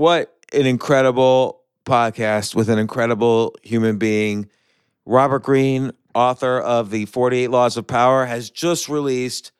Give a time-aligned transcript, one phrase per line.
[0.00, 4.48] what an incredible podcast with an incredible human being.
[5.04, 9.52] Robert Greene, author of The 48 Laws of Power, has just released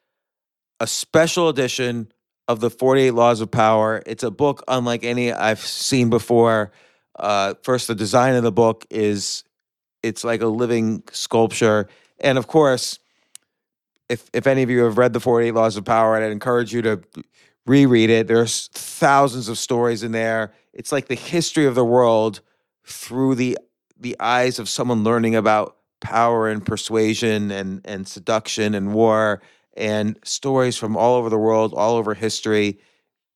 [0.81, 2.11] a special edition
[2.49, 4.03] of The 48 Laws of Power.
[4.07, 6.73] It's a book unlike any I've seen before.
[7.19, 9.45] Uh, first, the design of the book is
[10.03, 11.87] it's like a living sculpture.
[12.19, 12.99] And of course,
[14.09, 16.81] if if any of you have read the 48 Laws of Power, I'd encourage you
[16.81, 17.03] to
[17.71, 18.27] reread it.
[18.27, 20.53] There's thousands of stories in there.
[20.73, 22.41] It's like the history of the world
[22.85, 23.57] through the
[23.99, 29.41] the eyes of someone learning about power and persuasion and and seduction and war
[29.77, 32.81] and stories from all over the world, all over history.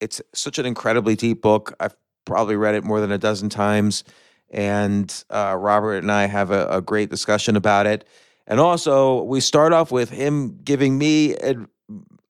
[0.01, 1.73] It's such an incredibly deep book.
[1.78, 4.03] I've probably read it more than a dozen times,
[4.51, 8.05] and uh, Robert and I have a, a, great discussion about it.
[8.47, 11.34] And also, we start off with him giving me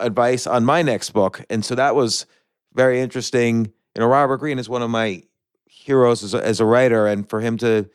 [0.05, 2.27] advice on my next book, and so that was
[2.75, 3.67] very interesting.
[3.95, 5.23] You know, Robert Greene is one of my
[5.67, 7.89] heroes as a, as a writer, and for him to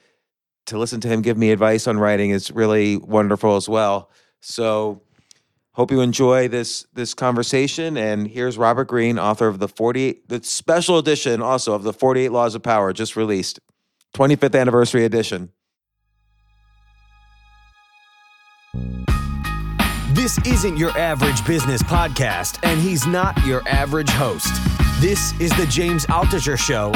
[0.67, 4.11] to listen to him give me advice on writing is really wonderful as well.
[4.41, 5.01] So
[5.71, 7.97] hope you enjoy this this conversation.
[7.97, 12.31] And here's Robert Greene, author of the 48 the special edition also of the 48
[12.31, 13.59] Laws of Power, just released.
[14.15, 15.51] 25th anniversary edition.
[20.19, 24.53] This isn't your average business podcast, and he's not your average host.
[24.99, 26.91] This is the James Altucher Show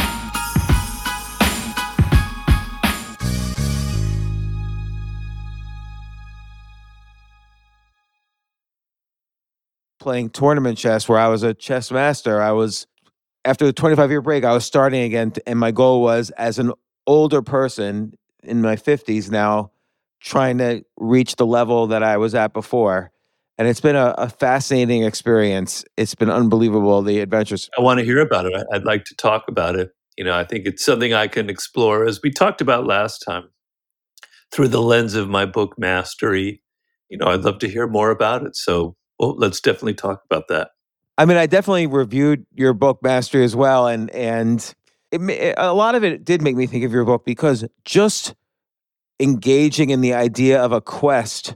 [10.02, 12.42] playing tournament chess where I was a chess master.
[12.42, 12.88] I was
[13.46, 16.74] after the 25 year break, I was starting again, and my goal was as an
[17.08, 19.72] older person in my 50s now,
[20.20, 23.13] trying to reach the level that I was at before.
[23.58, 25.86] And it's been a, a fascinating experience.
[25.96, 27.70] It's been unbelievable, the adventures.
[27.78, 28.54] I want to hear about it.
[28.72, 29.92] I'd like to talk about it.
[30.18, 33.50] You know, I think it's something I can explore, as we talked about last time,
[34.52, 36.62] through the lens of my book, Mastery.
[37.10, 38.56] You know, I'd love to hear more about it.
[38.56, 40.72] So well, let's definitely talk about that.
[41.18, 44.74] I mean, I definitely reviewed your book, Mastery, as well, and and
[45.12, 48.34] it, a lot of it did make me think of your book because just
[49.20, 51.56] engaging in the idea of a quest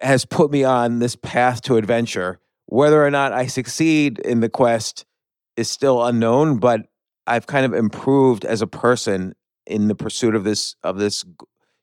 [0.00, 2.40] has put me on this path to adventure.
[2.66, 5.04] Whether or not I succeed in the quest
[5.56, 6.82] is still unknown, but
[7.26, 9.34] I've kind of improved as a person
[9.66, 11.24] in the pursuit of this of this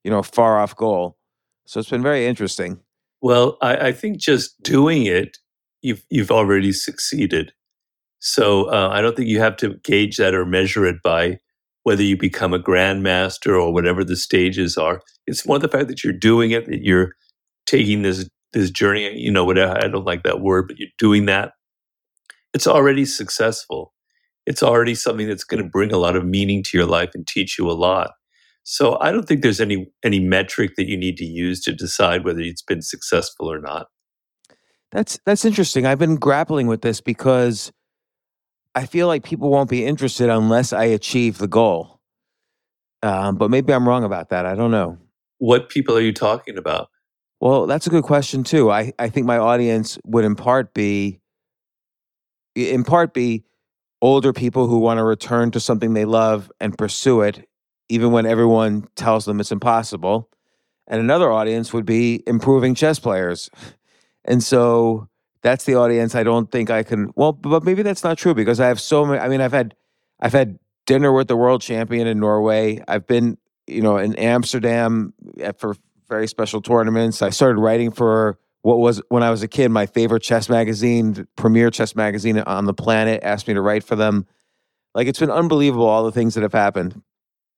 [0.03, 1.17] you know far off goal.
[1.65, 2.79] So it's been very interesting.
[3.21, 5.37] Well, I, I think just doing it,
[5.81, 7.53] you've you've already succeeded.
[8.19, 11.39] So uh, I don't think you have to gauge that or measure it by
[11.83, 15.01] whether you become a grandmaster or whatever the stages are.
[15.27, 17.13] It's more the fact that you're doing it, that you're
[17.65, 19.17] taking this this journey.
[19.17, 21.53] You know, whatever I don't like that word, but you're doing that.
[22.53, 23.93] It's already successful.
[24.45, 27.25] It's already something that's going to bring a lot of meaning to your life and
[27.25, 28.11] teach you a lot.
[28.63, 32.23] So I don't think there's any any metric that you need to use to decide
[32.23, 33.87] whether it's been successful or not.
[34.91, 35.85] That's that's interesting.
[35.85, 37.71] I've been grappling with this because
[38.75, 41.99] I feel like people won't be interested unless I achieve the goal.
[43.01, 44.45] Um, but maybe I'm wrong about that.
[44.45, 44.97] I don't know.
[45.39, 46.87] What people are you talking about?
[47.43, 48.71] Well, that's a good question too.
[48.71, 51.19] I, I think my audience would in part be
[52.55, 53.43] in part be
[54.01, 57.45] older people who want to return to something they love and pursue it
[57.89, 60.29] even when everyone tells them it's impossible.
[60.87, 63.49] And another audience would be improving chess players.
[64.25, 65.09] And so
[65.41, 68.61] that's the audience I don't think I can well, but maybe that's not true because
[68.61, 69.75] I have so many I mean I've had
[70.21, 72.81] I've had dinner with the world champion in Norway.
[72.87, 73.37] I've been,
[73.67, 75.75] you know, in Amsterdam eh, for
[76.13, 77.23] very special tournaments.
[77.23, 81.27] I started writing for what was when I was a kid my favorite chess magazine,
[81.35, 84.27] premier chess magazine on the planet asked me to write for them.
[84.93, 87.01] Like it's been unbelievable all the things that have happened.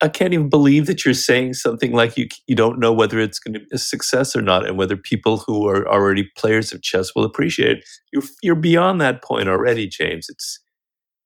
[0.02, 3.40] I can't even believe that you're saying something like you you don't know whether it's
[3.40, 6.82] going to be a success or not, and whether people who are already players of
[6.82, 7.86] chess will appreciate it.
[8.14, 10.28] You're you're beyond that point already, James.
[10.30, 10.62] It's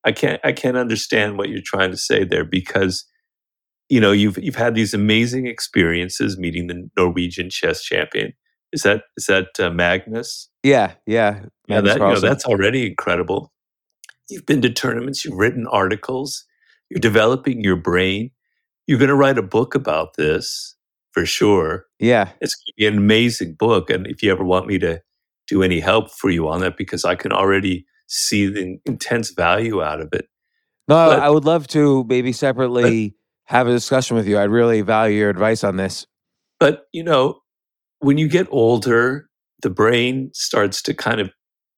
[0.04, 3.06] I can't I can't understand what you're trying to say there because
[3.90, 8.34] you know you've you've had these amazing experiences meeting the Norwegian chess champion.
[8.72, 10.50] Is that is that uh, Magnus?
[10.64, 11.82] Yeah, yeah, yeah.
[11.82, 13.52] That, you know, that's already incredible.
[14.30, 15.26] You've been to tournaments.
[15.26, 16.46] You've written articles.
[16.90, 18.32] You're developing your brain
[18.90, 20.76] you're going to write a book about this
[21.12, 21.86] for sure.
[22.00, 22.30] Yeah.
[22.42, 23.92] It's going to be an amazing book.
[23.92, 25.00] And if you ever want me to
[25.48, 29.84] do any help for you on that, because I can already see the intense value
[29.84, 30.28] out of it.
[30.88, 33.19] No, but, I would love to maybe separately but,
[33.50, 34.38] have a discussion with you.
[34.38, 36.06] I'd really value your advice on this.
[36.60, 37.40] But, you know,
[37.98, 39.28] when you get older,
[39.64, 41.32] the brain starts to kind of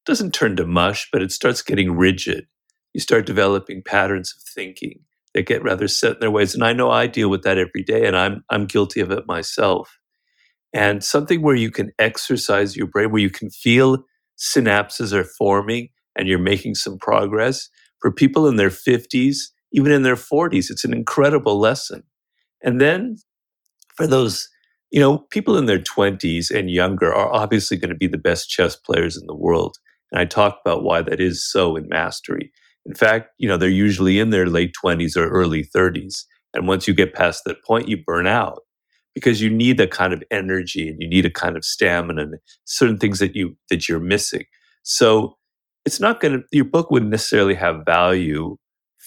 [0.06, 2.46] doesn't turn to mush, but it starts getting rigid.
[2.94, 5.00] You start developing patterns of thinking
[5.34, 6.54] that get rather set in their ways.
[6.54, 9.26] And I know I deal with that every day and I'm I'm guilty of it
[9.26, 9.98] myself.
[10.74, 14.00] And something where you can exercise your brain, where you can feel
[14.38, 17.70] synapses are forming and you're making some progress.
[18.02, 19.38] For people in their 50s,
[19.72, 22.04] even in their 40s, it's an incredible lesson.
[22.64, 23.18] And then
[23.96, 24.50] for those,
[24.92, 28.50] you know, people in their 20s and younger are obviously going to be the best
[28.50, 29.78] chess players in the world.
[30.12, 32.52] And I talk about why that is so in mastery.
[32.86, 36.24] In fact, you know, they're usually in their late 20s or early 30s.
[36.54, 38.60] And once you get past that point, you burn out
[39.14, 42.36] because you need that kind of energy and you need a kind of stamina and
[42.66, 44.46] certain things that you that you're missing.
[44.84, 45.38] So
[45.86, 48.58] it's not going to your book wouldn't necessarily have value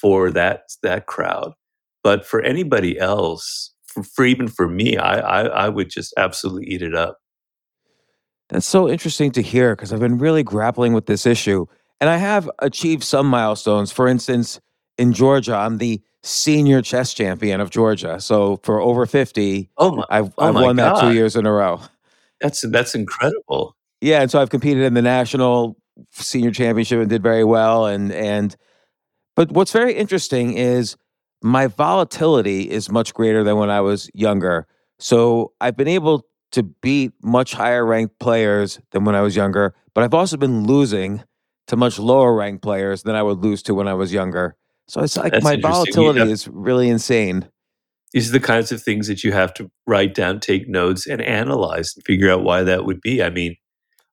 [0.05, 1.55] for that that crowd,
[2.03, 6.67] but for anybody else, for, for even for me, I, I I would just absolutely
[6.67, 7.17] eat it up.
[8.51, 11.65] That's so interesting to hear because I've been really grappling with this issue.
[12.03, 13.91] And I have achieved some milestones.
[13.93, 14.61] For instance,
[14.99, 18.21] in Georgia, I'm the senior chess champion of Georgia.
[18.21, 21.47] So for over 50, Oh my, I've, oh I've my won that two years in
[21.47, 21.81] a row.
[22.43, 23.75] That's that's incredible.
[24.03, 25.79] Yeah, and so I've competed in the national
[26.11, 27.87] senior championship and did very well.
[27.87, 28.55] And and
[29.37, 30.97] but what's very interesting is
[31.43, 34.67] my volatility is much greater than when I was younger.
[34.99, 39.75] So I've been able to beat much higher ranked players than when I was younger,
[39.95, 41.23] but I've also been losing
[41.67, 44.57] to much lower ranked players than I would lose to when I was younger.
[44.87, 47.49] So it's like That's my volatility have- is really insane.
[48.13, 51.21] These are the kinds of things that you have to write down, take notes, and
[51.21, 53.21] analyze and figure out why that would be.
[53.21, 53.57] I mean,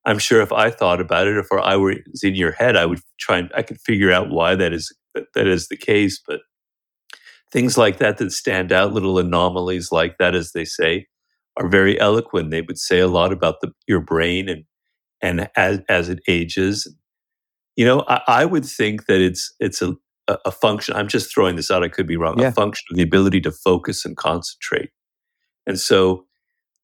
[0.05, 1.91] I'm sure if I thought about it, if I were
[2.23, 5.25] in your head, I would try and I could figure out why that is that,
[5.35, 6.21] that is the case.
[6.25, 6.41] But
[7.51, 11.07] things like that that stand out, little anomalies like that, as they say,
[11.57, 12.51] are very eloquent.
[12.51, 14.63] They would say a lot about the, your brain and
[15.21, 16.93] and as as it ages.
[17.75, 19.95] You know, I, I would think that it's it's a
[20.45, 20.95] a function.
[20.95, 21.83] I'm just throwing this out.
[21.83, 22.39] I could be wrong.
[22.39, 22.49] Yeah.
[22.49, 24.91] A function of the ability to focus and concentrate.
[25.67, 26.25] And so,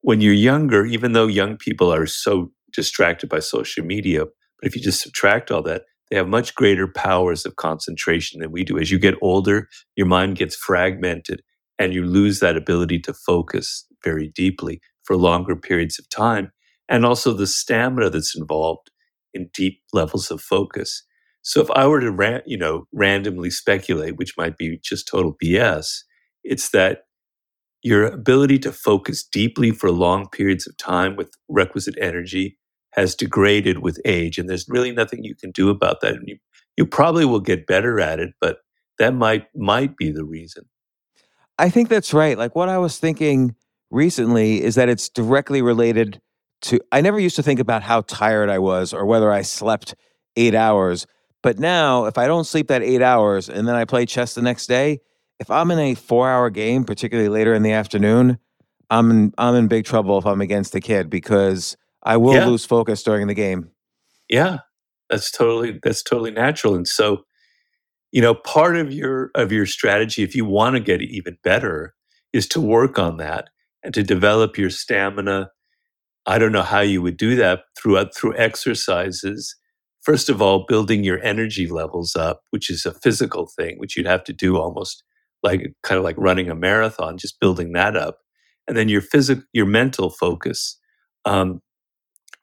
[0.02, 4.76] when you're younger, even though young people are so distracted by social media, but if
[4.76, 8.78] you just subtract all that, they have much greater powers of concentration than we do.
[8.78, 11.42] As you get older, your mind gets fragmented
[11.78, 16.50] and you lose that ability to focus very deeply for longer periods of time.
[16.88, 18.90] And also the stamina that's involved
[19.34, 21.04] in deep levels of focus.
[21.42, 25.86] So if I were to, you know, randomly speculate, which might be just total BS,
[26.42, 27.02] it's that
[27.82, 32.58] your ability to focus deeply for long periods of time with requisite energy
[32.98, 36.14] has degraded with age, and there's really nothing you can do about that.
[36.14, 36.38] And you,
[36.76, 38.58] you probably will get better at it, but
[38.98, 40.64] that might might be the reason.
[41.58, 42.38] I think that's right.
[42.38, 43.54] Like what I was thinking
[43.90, 46.20] recently is that it's directly related
[46.62, 49.94] to I never used to think about how tired I was or whether I slept
[50.36, 51.06] 8 hours.
[51.42, 54.42] But now if I don't sleep that 8 hours and then I play chess the
[54.42, 55.00] next day,
[55.38, 58.38] if I'm in a 4-hour game, particularly later in the afternoon,
[58.90, 62.46] I'm in, I'm in big trouble if I'm against the kid because I will Yeah.
[62.46, 63.70] lose focus during the game.
[64.28, 64.58] Yeah,
[65.10, 66.74] that's totally that's totally natural.
[66.74, 67.24] And so,
[68.12, 71.94] you know, part of your of your strategy, if you want to get even better,
[72.32, 73.48] is to work on that
[73.84, 75.50] and to develop your stamina.
[76.26, 79.56] I don't know how you would do that throughout through exercises.
[80.02, 84.06] First of all, building your energy levels up, which is a physical thing, which you'd
[84.06, 85.04] have to do almost
[85.42, 88.20] like kind of like running a marathon, just building that up,
[88.68, 90.78] and then your physical, your mental focus.
[91.24, 91.60] Um,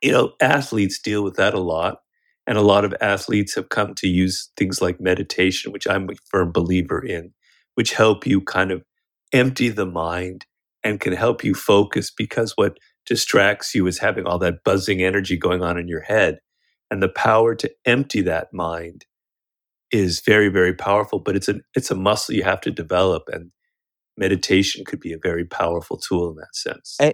[0.02, 2.00] you know, athletes deal with that a lot.
[2.48, 6.16] And a lot of athletes have come to use things like meditation, which I'm a
[6.30, 7.34] firm believer in,
[7.75, 8.84] which help you kind of
[9.34, 10.46] empty the mind
[10.84, 15.38] and can help you focus because what distracts you is having all that buzzing energy
[15.38, 16.40] going on in your head.
[16.92, 19.06] And the power to empty that mind
[19.92, 23.24] is very, very powerful, but it's a it's a muscle you have to develop.
[23.32, 23.52] And
[24.18, 27.06] meditation could be a very powerful tool in that sense.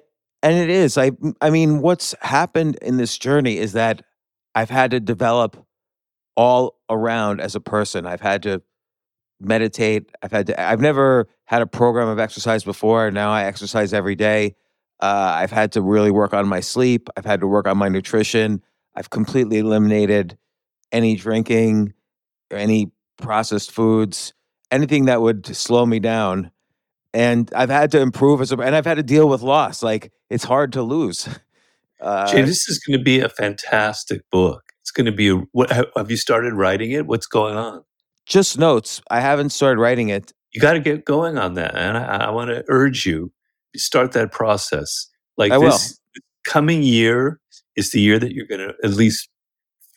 [0.43, 0.97] And it is.
[0.97, 4.03] I I mean, what's happened in this journey is that
[4.55, 5.65] I've had to develop
[6.35, 8.05] all around as a person.
[8.05, 8.61] I've had to
[9.39, 10.11] meditate.
[10.21, 13.11] I've had to I've never had a program of exercise before.
[13.11, 14.55] Now I exercise every day.
[14.99, 17.09] Uh, I've had to really work on my sleep.
[17.17, 18.61] I've had to work on my nutrition.
[18.95, 20.37] I've completely eliminated
[20.91, 21.93] any drinking
[22.51, 24.33] or any processed foods,
[24.69, 26.51] anything that would slow me down.
[27.13, 29.83] And I've had to improve as a, and I've had to deal with loss.
[29.83, 31.27] Like it's hard to lose.
[31.99, 34.63] Uh, James, this is going to be a fantastic book.
[34.79, 37.05] It's going to be a, what have you started writing it?
[37.05, 37.83] What's going on?
[38.25, 39.01] just notes.
[39.09, 40.33] I haven't started writing it.
[40.53, 43.31] You got to get going on that, and I, I want to urge you
[43.73, 45.07] to start that process.
[45.37, 45.71] Like I will.
[45.71, 45.99] this
[46.45, 47.39] coming year
[47.75, 49.29] is the year that you're going to at least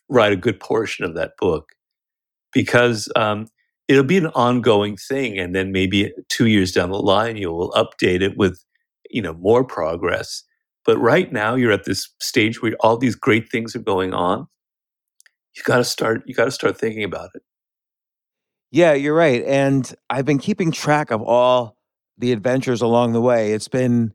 [0.09, 1.71] write a good portion of that book,
[2.53, 3.49] because um,
[3.89, 5.39] it'll be an ongoing thing.
[5.39, 8.65] And then maybe two years down the line, you will update it with,
[9.11, 10.43] you know, more progress.
[10.85, 14.47] But right now, you're at this stage where all these great things are going on.
[15.57, 16.23] You got to start.
[16.27, 17.43] You got to start thinking about it.
[18.71, 19.43] Yeah, you're right.
[19.45, 21.77] And I've been keeping track of all
[22.19, 23.53] the adventures along the way.
[23.53, 24.13] It's been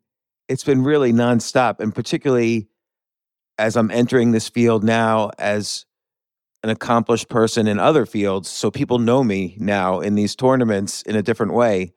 [0.47, 2.67] it's been really nonstop, and particularly
[3.57, 5.85] as I'm entering this field now as
[6.63, 8.49] an accomplished person in other fields.
[8.49, 11.93] So people know me now in these tournaments in a different way.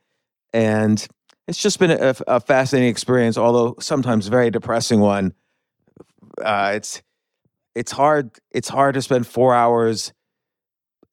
[0.53, 1.07] And
[1.49, 5.33] it's just been a, a fascinating experience, although sometimes very depressing one.
[6.43, 7.03] Uh, it's
[7.75, 10.13] it's hard it's hard to spend four hours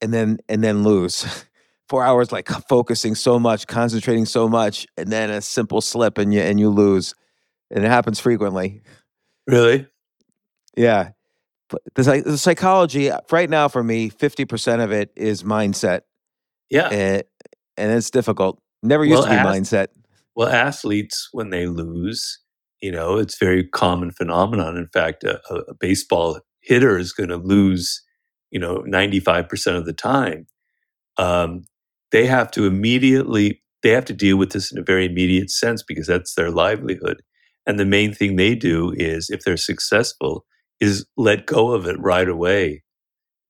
[0.02, 1.46] and then and then lose
[1.90, 6.34] four hours like focusing so much concentrating so much and then a simple slip and
[6.34, 7.14] you and you lose
[7.72, 8.82] and it happens frequently
[9.48, 9.88] really
[10.76, 11.10] yeah
[11.96, 16.02] the, the psychology uh, right now for me 50% of it is mindset
[16.70, 16.90] yeah.
[16.90, 17.24] and,
[17.78, 18.62] and it's difficult.
[18.82, 19.88] Never used well, to be mindset.
[20.36, 22.40] well athletes when they lose
[22.82, 24.78] you know it's very common phenomenon.
[24.78, 28.04] In fact a, a baseball hitter is going to lose
[28.52, 30.48] you know 95% of the time.
[31.18, 31.64] Um,
[32.12, 35.84] they have to immediately they have to deal with this in a very immediate sense
[35.84, 37.22] because that's their livelihood.
[37.66, 40.46] And the main thing they do is if they're successful
[40.80, 42.84] is let go of it right away.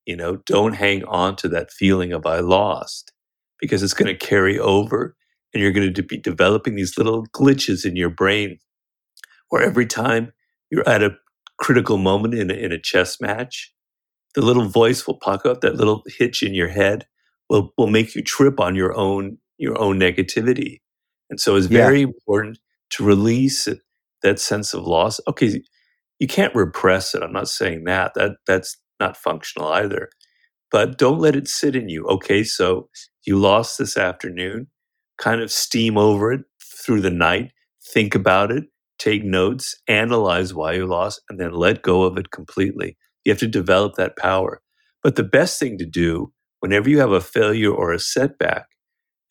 [0.06, 3.12] You know, don't hang on to that feeling of I lost
[3.60, 5.16] because it's going to carry over
[5.52, 8.58] and you're going to be developing these little glitches in your brain
[9.50, 10.32] where every time
[10.70, 11.16] you're at a
[11.58, 13.72] critical moment in a, in a chess match,
[14.34, 17.06] the little voice will pop up, that little hitch in your head
[17.48, 20.80] will, will make you trip on your own your own negativity.
[21.28, 22.06] And so it's very yeah.
[22.06, 22.58] important
[22.90, 23.68] to release
[24.22, 25.20] that sense of loss.
[25.28, 25.60] Okay,
[26.20, 27.24] you can't repress it.
[27.24, 28.14] I'm not saying that.
[28.14, 30.10] That that's not functional either.
[30.70, 32.06] But don't let it sit in you.
[32.06, 32.88] Okay, so
[33.26, 34.68] you lost this afternoon.
[35.18, 36.42] Kind of steam over it
[36.84, 37.52] through the night.
[37.92, 38.64] Think about it.
[38.98, 39.74] Take notes.
[39.88, 42.98] Analyze why you lost, and then let go of it completely.
[43.24, 44.62] You have to develop that power.
[45.02, 48.66] But the best thing to do whenever you have a failure or a setback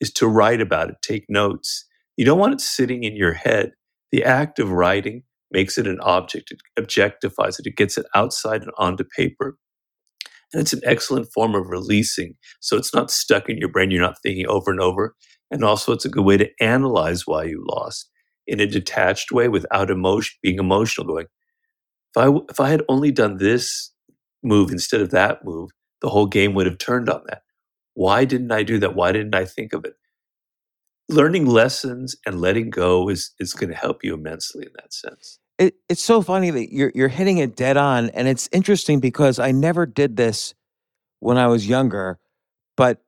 [0.00, 0.96] is to write about it.
[1.02, 1.86] Take notes.
[2.16, 3.72] You don't want it sitting in your head.
[4.12, 8.62] The act of writing makes it an object, it objectifies it, it gets it outside
[8.62, 9.58] and onto paper.
[10.52, 12.34] And it's an excellent form of releasing.
[12.60, 15.14] So it's not stuck in your brain, you're not thinking over and over.
[15.50, 18.08] And also, it's a good way to analyze why you lost
[18.46, 21.26] in a detached way without emotion, being emotional, going,
[22.16, 23.92] if I, if I had only done this
[24.42, 25.70] move instead of that move,
[26.02, 27.42] the whole game would have turned on that.
[27.94, 28.94] Why didn't I do that?
[28.94, 29.94] Why didn't I think of it?
[31.10, 35.38] Learning lessons and letting go is, is going to help you immensely in that sense.
[35.58, 39.38] It, it's so funny that you're you're hitting it dead on, and it's interesting because
[39.38, 40.54] I never did this
[41.18, 42.18] when I was younger,
[42.76, 43.02] but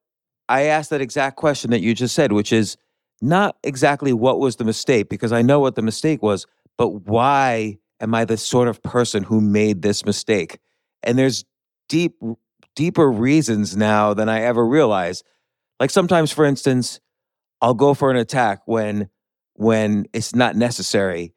[0.49, 2.77] I asked that exact question that you just said, which is
[3.23, 7.79] not exactly what was the mistake, because I know what the mistake was, but why
[8.01, 10.59] am I the sort of person who made this mistake?
[11.03, 11.45] And there's
[11.89, 12.17] deep,
[12.75, 15.25] deeper reasons now than I ever realized.
[15.81, 17.01] Like sometimes, for instance,
[17.63, 19.09] I'll go for an attack when
[19.55, 21.33] when it's not necessary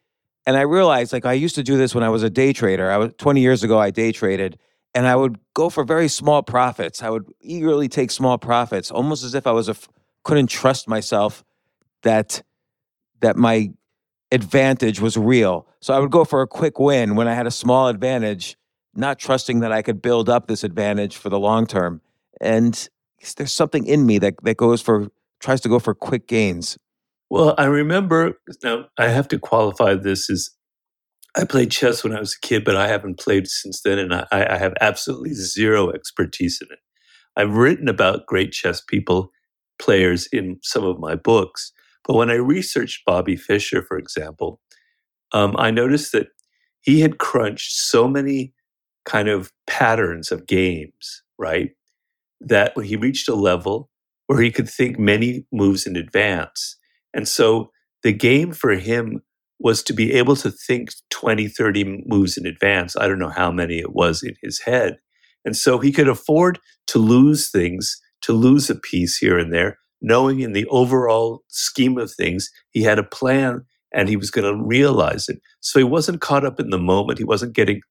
[0.46, 2.91] and I realized like I used to do this when I was a day trader.
[2.91, 4.60] I was 20 years ago I day traded
[4.94, 7.01] and I would go for very small profits.
[7.01, 9.75] I would eagerly take small profits almost as if I was a
[10.24, 11.44] couldn't trust myself
[12.03, 12.44] that
[13.22, 13.72] that my
[14.32, 15.67] advantage was real.
[15.79, 18.55] So I would go for a quick win when I had a small advantage,
[18.94, 22.01] not trusting that I could build up this advantage for the long term.
[22.41, 22.88] And
[23.38, 25.08] there's something in me that that goes for
[25.39, 26.77] tries to go for quick gains.
[27.30, 30.50] Well, I remember now I have to qualify this as
[31.36, 34.13] I played chess when I was a kid, but I haven't played since then, and
[34.13, 36.80] I, I have absolutely zero expertise in it.
[37.36, 39.32] I've written about great chess people,
[39.77, 41.74] players in some of my books,
[42.06, 44.62] but when I researched Bobby Fischer, for example,
[45.34, 46.27] um, I noticed that
[46.82, 48.54] he had crunched so many
[49.06, 51.72] kind of patterns of games, right?
[52.39, 53.89] That when he reached a level
[54.27, 56.77] where he could think many moves in advance,
[57.13, 57.72] and so
[58.03, 59.22] the game for him
[59.60, 62.96] was to be able to think 20, 30 moves in advance.
[62.96, 64.98] I don't know how many it was in his head.
[65.46, 69.79] And so he could afford to lose things, to lose a piece here and there,
[70.01, 74.46] knowing in the overall scheme of things, he had a plan and he was going
[74.46, 75.39] to realize it.
[75.62, 77.17] So he wasn't caught up in the moment.
[77.17, 77.82] He wasn't getting,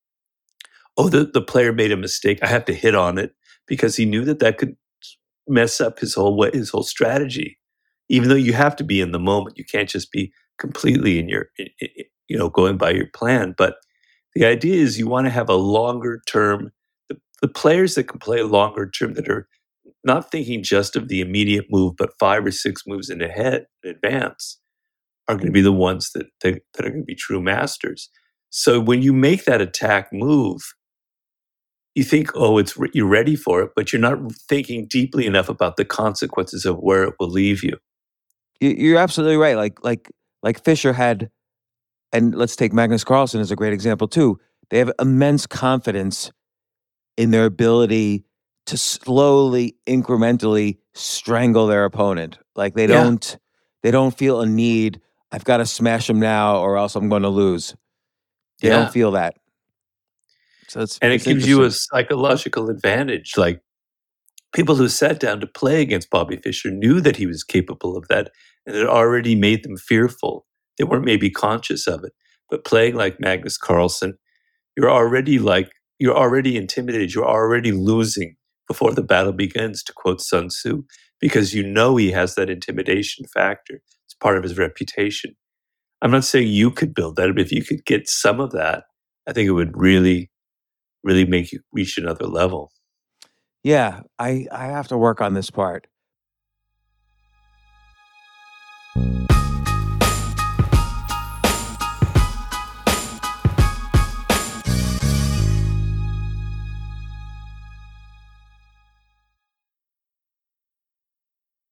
[0.97, 2.39] oh, the, the player made a mistake.
[2.43, 3.35] I have to hit on it
[3.67, 4.77] because he knew that that could
[5.49, 7.59] mess up his whole way, his whole strategy
[8.11, 11.29] even though you have to be in the moment you can't just be completely in
[11.29, 11.49] your
[12.29, 13.77] you know going by your plan but
[14.35, 16.71] the idea is you want to have a longer term
[17.09, 19.49] the, the players that can play longer term that are
[20.05, 23.91] not thinking just of the immediate move, but five or six moves in ahead in
[23.91, 24.59] advance
[25.29, 28.11] are going to be the ones that, that, that are going to be true masters.
[28.51, 30.61] So when you make that attack move,
[31.95, 35.77] you think, oh, it's you're ready for it, but you're not thinking deeply enough about
[35.77, 37.77] the consequences of where it will leave you.
[38.61, 39.57] You're absolutely right.
[39.57, 40.11] Like like
[40.43, 41.31] like Fischer had,
[42.13, 44.39] and let's take Magnus Carlsen as a great example too.
[44.71, 46.33] They have immense confidence
[47.17, 48.25] in their ability
[48.67, 52.39] to slowly, incrementally strangle their opponent.
[52.57, 53.03] Like they Yeah.
[53.05, 53.39] don't
[53.83, 55.01] they don't feel a need.
[55.31, 57.77] I've got to smash them now, or else I'm going to lose.
[58.61, 58.77] They Yeah.
[58.77, 59.37] don't feel that.
[60.75, 63.35] So it's and it gives you a psychological advantage.
[63.37, 63.61] Like
[64.53, 68.09] people who sat down to play against Bobby Fischer knew that he was capable of
[68.09, 68.33] that,
[68.67, 70.47] and it already made them fearful.
[70.77, 72.13] They weren't maybe conscious of it,
[72.51, 74.15] but playing like Magnus Carlsen,
[74.77, 77.15] you're already like you're already intimidated.
[77.15, 78.35] You're already losing
[78.67, 80.83] before the battle begins, to quote Sun Tzu,
[81.21, 83.81] because you know he has that intimidation factor.
[84.07, 85.37] It's part of his reputation.
[86.03, 88.87] I'm not saying you could build that, but if you could get some of that,
[89.29, 90.33] I think it would really
[91.05, 92.73] really make you reach another level.
[93.63, 95.87] Yeah, I I have to work on this part.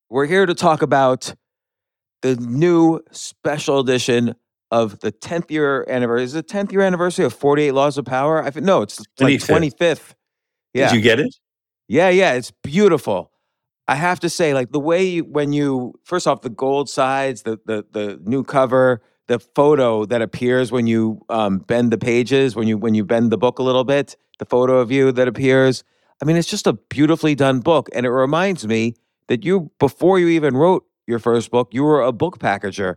[0.08, 1.34] We're here to talk about
[2.20, 4.34] the new special edition
[4.72, 6.24] of the 10th year anniversary.
[6.24, 8.42] Is it 10th year anniversary of 48 Laws of Power?
[8.42, 9.76] I think no, it's like 25th.
[9.78, 10.14] 25th.
[10.72, 10.88] Yeah.
[10.88, 11.36] Did you get it?
[11.88, 13.30] Yeah, yeah, it's beautiful.
[13.86, 17.42] I have to say, like the way you, when you first off the gold sides,
[17.42, 22.56] the the the new cover, the photo that appears when you um, bend the pages,
[22.56, 25.28] when you when you bend the book a little bit, the photo of you that
[25.28, 25.84] appears.
[26.22, 28.94] I mean, it's just a beautifully done book, and it reminds me
[29.28, 32.94] that you before you even wrote your first book, you were a book packager.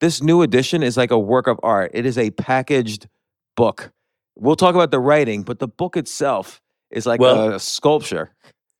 [0.00, 1.90] This new edition is like a work of art.
[1.94, 3.08] It is a packaged
[3.56, 3.90] book.
[4.36, 8.34] We'll talk about the writing, but the book itself is like Well- a sculpture.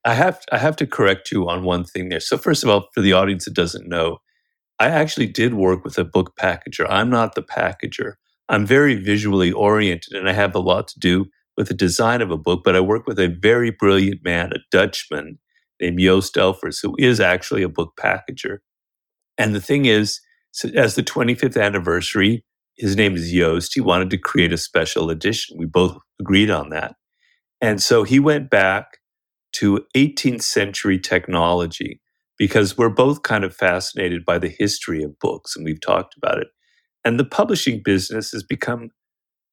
[0.04, 2.20] I have I have to correct you on one thing there.
[2.20, 4.18] So first of all, for the audience that doesn't know,
[4.78, 6.86] I actually did work with a book packager.
[6.88, 8.14] I'm not the packager.
[8.48, 11.26] I'm very visually oriented and I have a lot to do
[11.56, 14.60] with the design of a book, but I work with a very brilliant man, a
[14.70, 15.38] Dutchman
[15.80, 18.58] named Joost Elffers, who is actually a book packager.
[19.36, 20.20] And the thing is,
[20.58, 22.44] so as the 25th anniversary,
[22.76, 23.74] his name is Joost.
[23.74, 25.56] He wanted to create a special edition.
[25.56, 26.96] We both agreed on that.
[27.60, 28.98] And so he went back
[29.52, 32.00] to 18th century technology
[32.38, 36.38] because we're both kind of fascinated by the history of books and we've talked about
[36.38, 36.48] it.
[37.04, 38.90] And the publishing business has become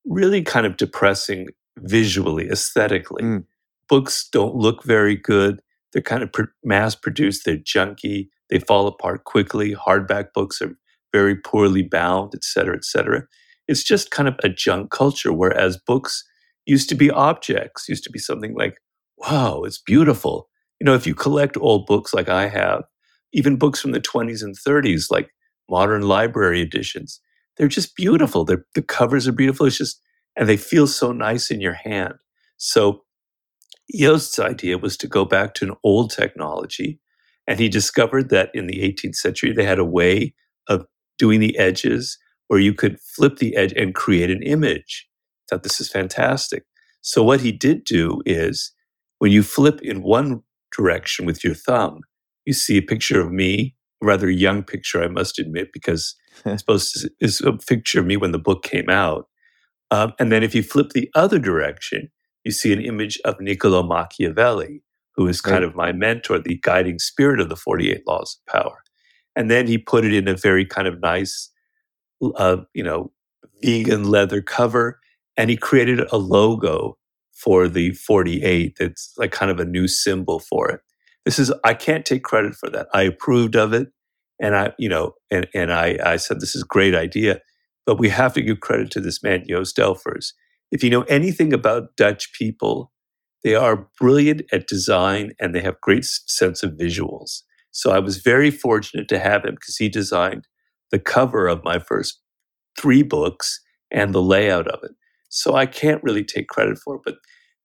[0.08, 3.22] really kind of depressing visually, aesthetically.
[3.22, 3.44] Mm.
[3.88, 5.62] Books don't look very good.
[5.94, 9.76] They're kind of pr- mass produced, they're junky, they fall apart quickly.
[9.76, 10.76] Hardback books are
[11.16, 13.24] very poorly bound, et cetera, et cetera.
[13.70, 16.26] It's just kind of a junk culture, whereas books
[16.66, 18.76] used to be objects, used to be something like,
[19.18, 20.50] wow, it's beautiful.
[20.82, 22.84] You know, if you collect old books like I have,
[23.32, 25.30] even books from the 20s and 30s, like
[25.70, 27.22] modern library editions,
[27.56, 28.44] they're just beautiful.
[28.44, 29.68] They're, the covers are beautiful.
[29.68, 30.02] It's just,
[30.36, 32.16] and they feel so nice in your hand.
[32.58, 33.04] So
[33.90, 37.00] Joost's idea was to go back to an old technology.
[37.48, 40.34] And he discovered that in the 18th century, they had a way
[40.68, 40.86] of
[41.18, 45.08] doing the edges where you could flip the edge and create an image.
[45.50, 46.64] Thought this is fantastic.
[47.02, 48.74] So what he did do is
[49.20, 50.42] when you flip in one
[50.76, 52.02] direction with your thumb,
[52.46, 56.62] you see a picture of me, a rather young picture, I must admit, because it's
[56.62, 59.28] supposed to is a picture of me when the book came out.
[59.92, 62.10] Um, and then if you flip the other direction,
[62.46, 64.84] you see an image of Niccolo Machiavelli,
[65.16, 65.70] who is kind Right.
[65.70, 68.84] of my mentor, the guiding spirit of the 48 Laws of Power.
[69.36, 71.50] And then he put it in a very kind of nice,
[72.36, 73.12] uh, you know,
[73.62, 75.00] vegan leather cover.
[75.38, 76.98] And he created a logo
[77.34, 80.82] for the 48 that's like kind of a new symbol for it.
[81.26, 82.88] This is, I can't take credit for that.
[82.94, 83.90] I approved of it.
[84.40, 87.40] And I, you know, and, and I, I said, this is a great idea.
[87.86, 90.34] But we have to give credit to this man, Joost Elffers.
[90.72, 92.92] If you know anything about Dutch people,
[93.44, 97.42] they are brilliant at design and they have great sense of visuals.
[97.76, 100.48] So I was very fortunate to have him because he designed
[100.92, 102.22] the cover of my first
[102.80, 103.62] three books
[103.92, 104.92] and the layout of it.
[105.28, 107.16] So I can't really take credit for it, but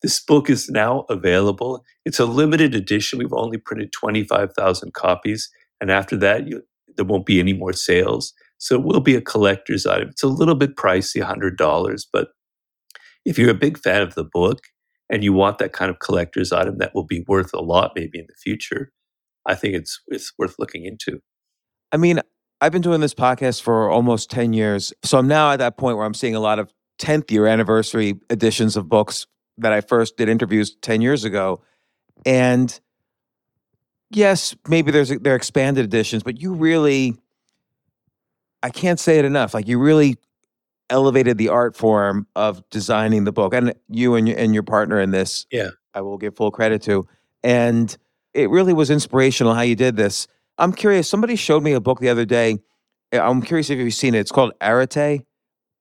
[0.02, 1.84] this book is now available.
[2.04, 3.20] It's a limited edition.
[3.20, 5.48] We've only printed 25,000 copies.
[5.80, 6.62] And after that, you,
[6.96, 8.32] there won't be any more sales.
[8.58, 10.08] So it will be a collector's item.
[10.08, 12.30] It's a little bit pricey, $100, but
[13.24, 14.58] if you're a big fan of the book
[15.08, 18.18] and you want that kind of collector's item that will be worth a lot maybe
[18.18, 18.90] in the future,
[19.46, 21.20] I think it's it's worth looking into.
[21.92, 22.20] I mean,
[22.60, 24.92] I've been doing this podcast for almost 10 years.
[25.02, 28.20] So I'm now at that point where I'm seeing a lot of 10th year anniversary
[28.28, 29.26] editions of books
[29.58, 31.62] that I first did interviews 10 years ago.
[32.26, 32.78] And
[34.10, 37.16] yes, maybe there's they're expanded editions, but you really
[38.62, 39.54] I can't say it enough.
[39.54, 40.16] Like you really
[40.90, 43.54] elevated the art form of designing the book.
[43.54, 45.70] And you and your, and your partner in this, Yeah.
[45.94, 47.06] I will give full credit to.
[47.42, 47.96] And
[48.34, 50.26] it really was inspirational how you did this.
[50.58, 51.08] I'm curious.
[51.08, 52.58] Somebody showed me a book the other day.
[53.12, 54.20] Uh, I'm curious if you've seen it.
[54.20, 55.22] It's called Arete,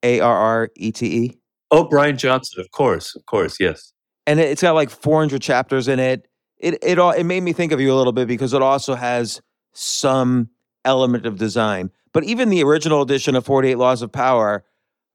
[0.04, 1.38] A R R E T E,
[1.72, 3.94] Oh, Brian Johnson, of course, of course, yes.
[4.26, 6.28] and it- it's got like 400 chapters in it.
[6.58, 8.96] It it all it made me think of you a little bit because it also
[8.96, 9.42] has
[9.74, 10.50] some
[10.86, 11.90] element of design.
[12.14, 14.66] But even the original edition of 48 Laws of Power,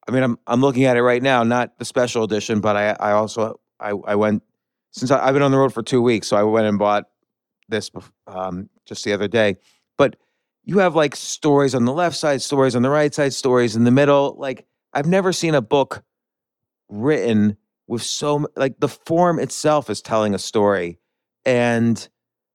[0.08, 2.90] I mean, I'm I'm looking at it right now, not the special edition, but I
[3.00, 4.42] I also I I went
[4.92, 7.04] since I, I've been on the road for two weeks, so I went and bought
[7.68, 7.90] this
[8.26, 9.56] um, just the other day.
[9.96, 10.16] But
[10.64, 13.84] you have like stories on the left side, stories on the right side, stories in
[13.84, 14.34] the middle.
[14.38, 16.02] Like I've never seen a book
[16.88, 20.98] written with so like the form itself is telling a story,
[21.44, 22.08] and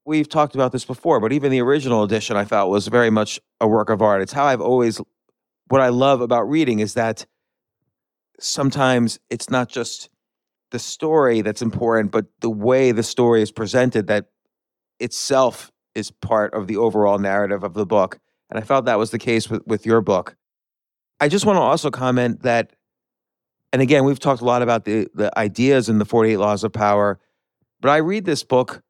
[0.05, 1.19] we've talked about this before.
[1.19, 4.21] But even the original edition, I felt was very much a work of art.
[4.21, 4.99] It's how I've always
[5.67, 7.25] what I love about reading is that
[8.39, 10.09] sometimes it's not just
[10.71, 14.29] the story that's important, but the way the story is presented that
[14.99, 18.19] itself is part of the overall narrative of the book.
[18.49, 20.35] And I felt that was the case with, with your book.
[21.19, 22.73] I just want to also comment that,
[23.73, 26.71] and again, we've talked a lot about the, the ideas in the 48 Laws of
[26.71, 27.19] Power,
[27.81, 28.81] but I read this book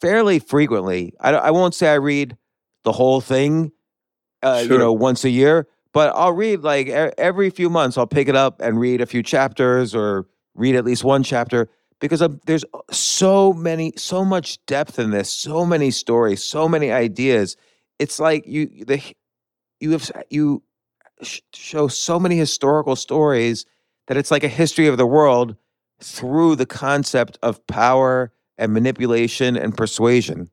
[0.00, 1.14] fairly frequently.
[1.20, 2.36] I, I won't say I read
[2.84, 3.72] the whole thing,
[4.42, 8.28] uh, you know, once a year, but I'll read like every few months, I'll pick
[8.28, 12.40] it up and read a few chapters or read at least one chapter because I'm,
[12.46, 17.56] there's uh, so many, so much depth in this, so many stories, so many ideas.
[17.98, 19.02] It's like you, the,
[19.80, 20.62] you have, you
[21.22, 23.64] sh- show so many historical stories
[24.06, 25.56] that it's like a history of the world
[26.00, 30.50] through the concept of power and manipulation and persuasion.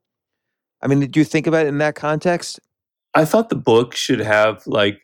[0.81, 2.59] I mean, did you think about it in that context?
[3.13, 5.01] I thought the book should have like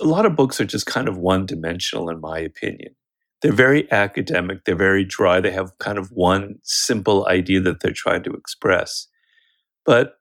[0.00, 2.94] a lot of books are just kind of one dimensional, in my opinion.
[3.42, 7.92] They're very academic, they're very dry, they have kind of one simple idea that they're
[7.92, 9.08] trying to express.
[9.86, 10.14] But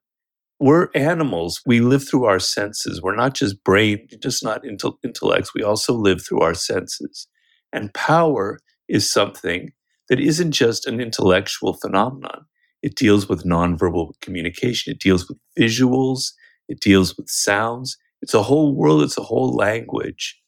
[0.59, 1.61] we're animals.
[1.65, 3.01] We live through our senses.
[3.01, 5.53] We're not just brain, just not intel- intellects.
[5.53, 7.27] We also live through our senses.
[7.73, 9.71] And power is something
[10.07, 12.45] that isn't just an intellectual phenomenon.
[12.81, 14.93] It deals with nonverbal communication.
[14.93, 16.31] It deals with visuals.
[16.69, 17.97] It deals with sounds.
[18.21, 19.01] It's a whole world.
[19.03, 20.39] It's a whole language,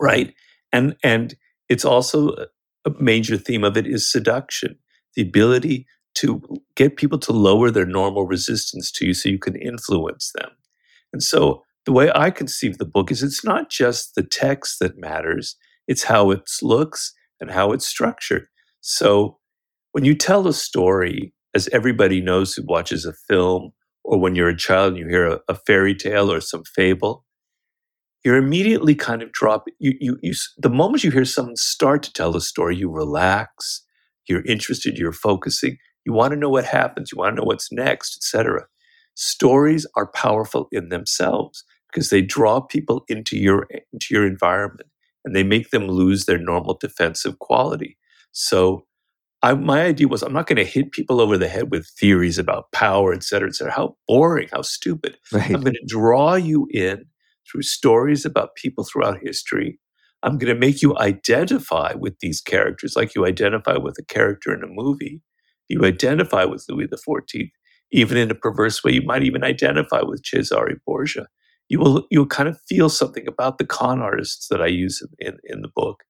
[0.00, 0.34] right?
[0.72, 1.34] And and
[1.72, 2.34] it's also
[2.84, 4.78] a major theme of it is seduction,
[5.16, 6.42] the ability to
[6.76, 10.50] get people to lower their normal resistance to you, so you can influence them.
[11.14, 14.98] And so the way I conceive the book is it's not just the text that
[14.98, 15.56] matters;
[15.88, 18.46] it's how it looks and how it's structured.
[18.82, 19.38] So
[19.92, 23.72] when you tell a story, as everybody knows who watches a film,
[24.04, 27.24] or when you're a child and you hear a, a fairy tale or some fable,
[28.24, 29.64] you're immediately kind of drop.
[29.78, 33.84] You, you, you, the moment you hear someone start to tell a story, you relax.
[34.28, 34.96] You're interested.
[34.96, 35.76] You're focusing.
[36.04, 37.10] You want to know what happens.
[37.12, 38.66] You want to know what's next, etc.
[39.14, 44.88] Stories are powerful in themselves because they draw people into your into your environment
[45.24, 47.98] and they make them lose their normal defensive quality.
[48.32, 48.86] So
[49.42, 52.38] I, my idea was I'm not going to hit people over the head with theories
[52.38, 53.72] about power, et cetera, et cetera.
[53.72, 55.18] How boring, how stupid.
[55.32, 55.50] Right.
[55.52, 57.04] I'm going to draw you in
[57.50, 59.78] through stories about people throughout history.
[60.22, 64.54] I'm going to make you identify with these characters, like you identify with a character
[64.54, 65.20] in a movie.
[65.68, 67.50] You identify with Louis XIV,
[67.90, 68.92] even in a perverse way.
[68.92, 71.26] You might even identify with Cesare Borgia.
[71.68, 75.38] You will you'll kind of feel something about the con artists that I use in,
[75.44, 76.04] in, the book,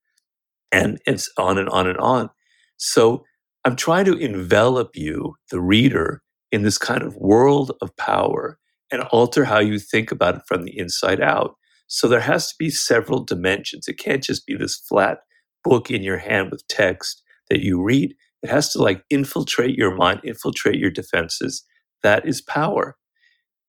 [0.71, 2.29] and it's on and on and on.
[2.77, 3.23] So
[3.63, 8.59] I'm trying to envelop you, the reader, in this kind of world of power
[8.93, 11.57] and alter how you think about it from the inside out.
[11.87, 13.89] So there has to be several dimensions.
[13.89, 15.19] It can't just be this flat
[15.65, 18.15] book in your hand with text that you read.
[18.43, 21.65] It has to like infiltrate your mind, infiltrate your defenses.
[22.03, 22.97] That is power.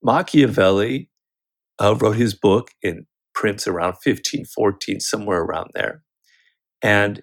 [0.04, 1.10] Machiavelli
[1.80, 6.04] uh, wrote his book in Prince around 1514, somewhere around there.
[6.82, 7.22] And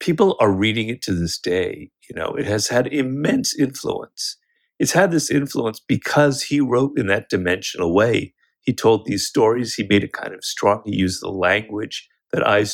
[0.00, 1.90] people are reading it to this day.
[2.08, 4.38] You know, it has had immense influence.
[4.80, 8.34] It's had this influence because he wrote in that dimensional way.
[8.62, 9.74] He told these stories.
[9.74, 10.82] He made it kind of strong.
[10.86, 12.64] He used the language that I,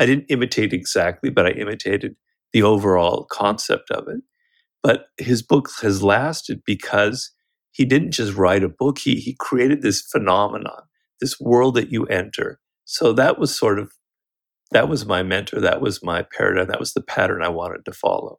[0.00, 2.16] I didn't imitate exactly, but I imitated
[2.54, 4.22] the overall concept of it.
[4.82, 7.32] But his book has lasted because
[7.72, 10.84] he didn't just write a book, he, he created this phenomenon,
[11.20, 12.60] this world that you enter.
[12.84, 13.92] So that was sort of,
[14.72, 17.92] that was my mentor, that was my paradigm, that was the pattern I wanted to
[17.92, 18.38] follow.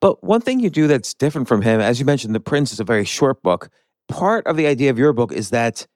[0.00, 2.80] But one thing you do that's different from him, as you mentioned, The Prince is
[2.80, 3.68] a very short book.
[4.08, 5.86] Part of the idea of your book is that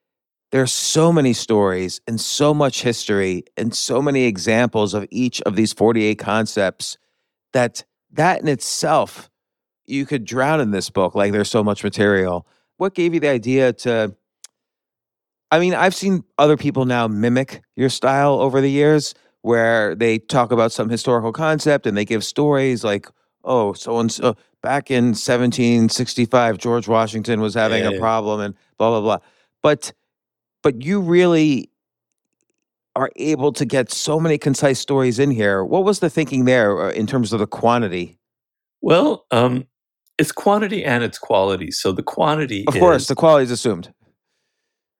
[0.52, 5.42] there are so many stories and so much history and so many examples of each
[5.42, 6.96] of these 48 concepts
[7.52, 9.28] that that in itself
[9.86, 13.28] you could drown in this book like there's so much material what gave you the
[13.28, 14.14] idea to
[15.50, 19.12] i mean i've seen other people now mimic your style over the years
[19.42, 23.08] where they talk about some historical concept and they give stories like
[23.44, 27.98] oh so and so back in 1765 george washington was having a yeah.
[27.98, 29.18] problem and blah blah blah
[29.62, 29.92] but
[30.62, 31.70] but you really
[32.96, 36.80] are able to get so many concise stories in here what was the thinking there
[36.86, 38.18] uh, in terms of the quantity
[38.82, 39.66] Well, um,
[40.18, 41.70] it's quantity and it's quality.
[41.72, 43.92] So the quantity of course is- the quality is assumed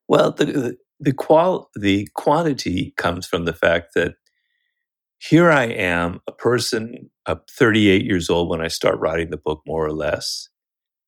[0.08, 4.14] Well, the the the, qual- the quantity comes from the fact that
[5.28, 9.62] here I am, a person, uh, 38 years old when I start writing the book,
[9.66, 10.48] more or less.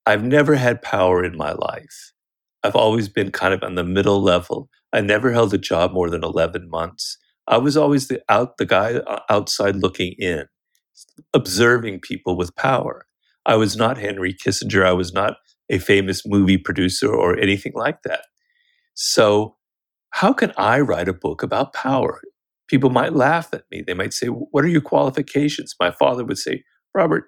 [0.06, 2.12] I've never had power in my life.
[2.62, 4.70] I've always been kind of on the middle level.
[4.92, 7.18] I never held a job more than 11 months.
[7.46, 10.46] I was always the out the guy uh, outside looking in,
[11.34, 13.06] observing people with power.
[13.44, 14.86] I was not Henry Kissinger.
[14.86, 15.36] I was not
[15.68, 18.24] a famous movie producer or anything like that.
[18.94, 19.56] So,
[20.10, 22.22] how can I write a book about power?
[22.68, 23.82] People might laugh at me.
[23.86, 25.74] They might say, What are your qualifications?
[25.80, 27.24] My father would say, Robert,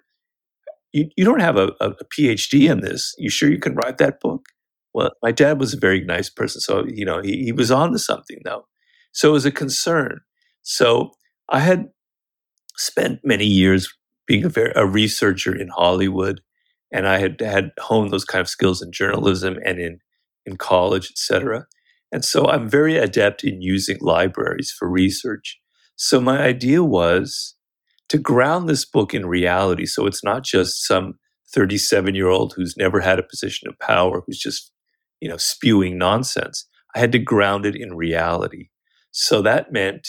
[0.93, 3.15] you, you don't have a, a, PhD in this.
[3.19, 4.47] You sure you can write that book?
[4.95, 6.61] Well, my dad was a very nice person.
[6.61, 8.67] So, you know, he, he was on to something, though.
[9.13, 10.21] So, it was a concern.
[10.63, 11.11] So,
[11.51, 11.89] I had
[12.77, 13.93] spent many years
[14.27, 16.41] being a, very, a researcher in Hollywood,
[16.93, 20.01] and I had had honed those kind of skills in journalism and in
[20.47, 21.67] in college, et cetera.
[22.13, 25.59] And so I'm very adept in using libraries for research.
[25.97, 27.55] So my idea was
[28.09, 29.85] to ground this book in reality.
[29.85, 31.15] So it's not just some
[31.53, 34.73] 37 year old who's never had a position of power, who's just,
[35.21, 36.67] you know, spewing nonsense.
[36.95, 38.69] I had to ground it in reality.
[39.11, 40.09] So that meant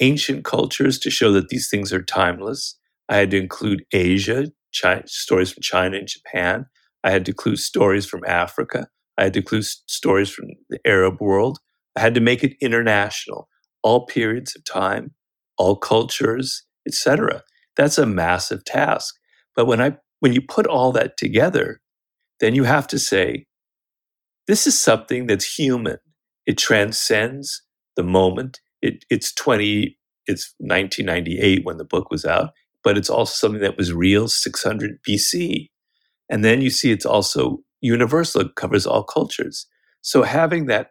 [0.00, 2.78] ancient cultures to show that these things are timeless.
[3.08, 6.66] I had to include Asia, China, stories from China and Japan.
[7.02, 8.88] I had to include stories from Africa.
[9.18, 11.58] I had to include stories from the Arab world.
[11.96, 13.48] I had to make it international,
[13.82, 15.12] all periods of time,
[15.58, 17.42] all cultures, etc.
[17.76, 19.14] That's a massive task.
[19.56, 21.80] But when I when you put all that together,
[22.40, 23.46] then you have to say,
[24.46, 25.98] this is something that's human.
[26.46, 27.62] It transcends
[27.96, 28.60] the moment.
[28.82, 32.50] It, it's 20, it's 1998 when the book was out,
[32.82, 35.70] but it's also something that was real 600 BC.
[36.30, 39.66] And then you see it's also universal, covers all cultures.
[40.02, 40.88] So having that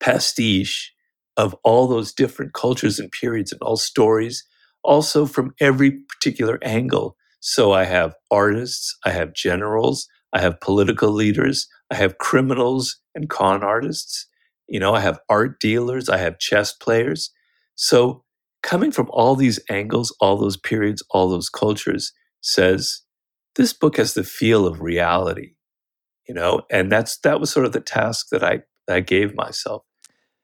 [0.00, 0.92] pastiche
[1.36, 4.44] of all those different cultures and periods and all stories,
[4.82, 7.16] also from every particular angle.
[7.40, 13.28] So I have artists, I have generals, I have political leaders, I have criminals and
[13.28, 14.26] con artists,
[14.68, 17.30] you know, I have art dealers, I have chess players.
[17.76, 18.24] So
[18.62, 23.02] coming from all these angles, all those periods, all those cultures says
[23.56, 25.53] this book has the feel of reality,
[26.28, 29.82] you know, and that's that was sort of the task that I I gave myself.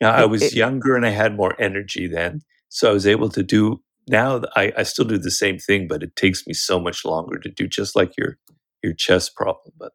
[0.01, 3.29] Now I was it- younger and I had more energy then, so I was able
[3.31, 3.83] to do.
[4.09, 7.39] Now I, I still do the same thing, but it takes me so much longer
[7.39, 8.39] to do, just like your
[8.83, 9.75] your chess problem.
[9.79, 9.93] But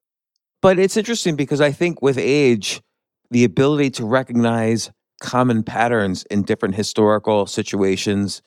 [0.61, 2.81] But it's interesting because I think with age,
[3.31, 8.41] the ability to recognize common patterns in different historical situations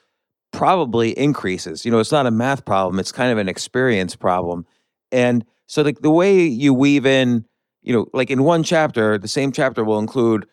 [0.53, 1.85] probably increases.
[1.85, 4.65] You know, it's not a math problem, it's kind of an experience problem.
[5.13, 7.45] And so like the way you weave in,
[7.83, 10.47] you know, like in one chapter, the same chapter will include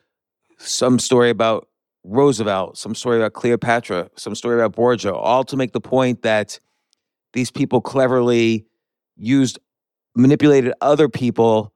[0.58, 1.67] some story about
[2.04, 6.60] Roosevelt, some story about Cleopatra, some story about Borgia, all to make the point that
[7.34, 8.65] these people cleverly
[9.15, 9.58] used
[10.15, 11.73] manipulated other people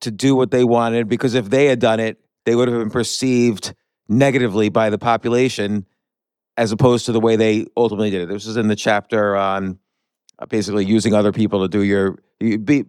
[0.00, 2.90] to do what they wanted because if they had done it, they would have been
[2.90, 3.72] perceived
[4.08, 5.86] negatively by the population
[6.56, 8.28] as opposed to the way they ultimately did it.
[8.28, 9.78] This is in the chapter on
[10.48, 12.84] basically using other people to do your you be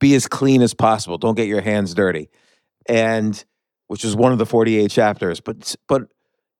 [0.00, 1.18] be as clean as possible.
[1.18, 2.28] Don't get your hands dirty.
[2.88, 3.42] And
[3.88, 6.02] which is one of the 48 chapters, but but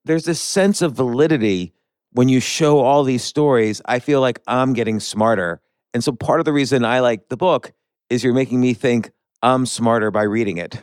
[0.04, 1.72] there's this sense of validity
[2.12, 3.82] when you show all these stories.
[3.84, 5.61] I feel like I'm getting smarter.
[5.92, 7.72] And so part of the reason I like the book
[8.08, 9.11] is you're making me think
[9.42, 10.82] I'm smarter by reading it.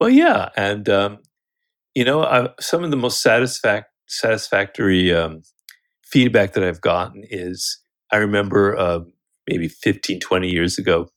[0.00, 1.18] well, yeah, and um,
[1.94, 5.42] you know, I, some of the most satisfac- satisfactory um,
[6.02, 7.78] feedback that I've gotten is
[8.12, 9.00] I remember uh,
[9.48, 11.08] maybe 15, 20 years ago,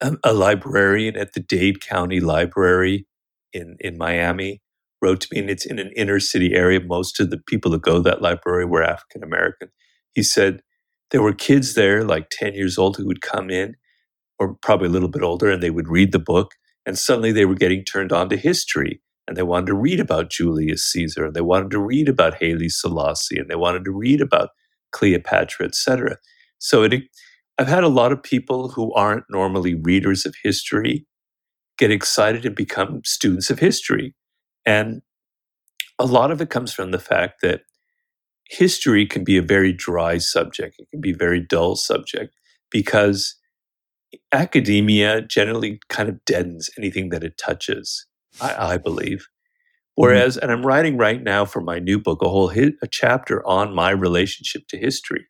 [0.00, 3.06] a, a librarian at the Dade County Library
[3.52, 4.60] in, in Miami
[5.02, 6.80] wrote to me, and it's in an inner city area.
[6.80, 9.68] Most of the people that go to that library were African American.
[10.14, 10.62] He said
[11.10, 13.76] there were kids there, like 10 years old, who would come in,
[14.38, 16.52] or probably a little bit older, and they would read the book,
[16.86, 19.00] and suddenly they were getting turned on to history.
[19.26, 22.68] And they wanted to read about Julius Caesar, and they wanted to read about Haile
[22.68, 24.50] Selassie, and they wanted to read about
[24.94, 26.16] Cleopatra, etc.
[26.58, 27.02] So it,
[27.58, 31.06] I've had a lot of people who aren't normally readers of history
[31.76, 34.14] get excited and become students of history.
[34.64, 35.02] And
[35.98, 37.62] a lot of it comes from the fact that
[38.48, 40.76] history can be a very dry subject.
[40.78, 42.34] It can be a very dull subject
[42.70, 43.36] because
[44.32, 48.06] academia generally kind of deadens anything that it touches,
[48.40, 49.28] I, I believe.
[49.98, 50.02] Mm-hmm.
[50.02, 50.44] Whereas, mm-hmm.
[50.44, 53.74] and I'm writing right now for my new book a whole hit, a chapter on
[53.74, 55.26] my relationship to history.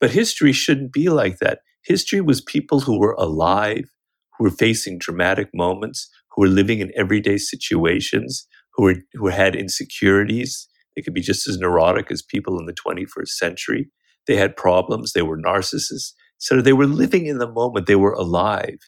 [0.00, 1.60] But history shouldn't be like that.
[1.84, 3.90] History was people who were alive,
[4.36, 9.56] who were facing dramatic moments, who were living in everyday situations, who were who had
[9.56, 10.68] insecurities.
[10.94, 13.90] They could be just as neurotic as people in the 21st century.
[14.26, 15.12] They had problems.
[15.12, 16.12] They were narcissists.
[16.38, 17.86] So they were living in the moment.
[17.86, 18.78] They were alive.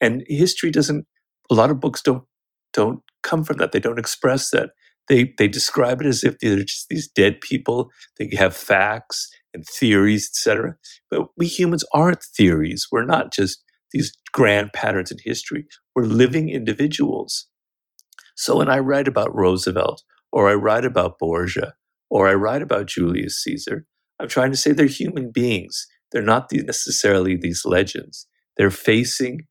[0.00, 1.06] And history doesn't.
[1.50, 2.24] A lot of books don't
[2.72, 3.72] don't come from that.
[3.72, 4.70] They don't express that.
[5.08, 7.90] They they describe it as if they're just these dead people.
[8.18, 10.76] They have facts and theories, etc.
[11.10, 12.86] But we humans aren't theories.
[12.90, 15.66] We're not just these grand patterns in history.
[15.94, 17.46] We're living individuals.
[18.36, 21.74] So when I write about Roosevelt, or I write about Borgia,
[22.10, 23.86] or I write about Julius Caesar,
[24.18, 25.86] I'm trying to say they're human beings.
[26.10, 28.26] They're not necessarily these legends.
[28.56, 29.46] They're facing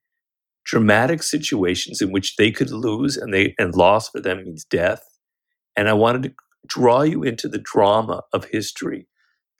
[0.65, 5.03] dramatic situations in which they could lose and they and loss for them means death.
[5.75, 6.33] And I wanted to
[6.67, 9.07] draw you into the drama of history.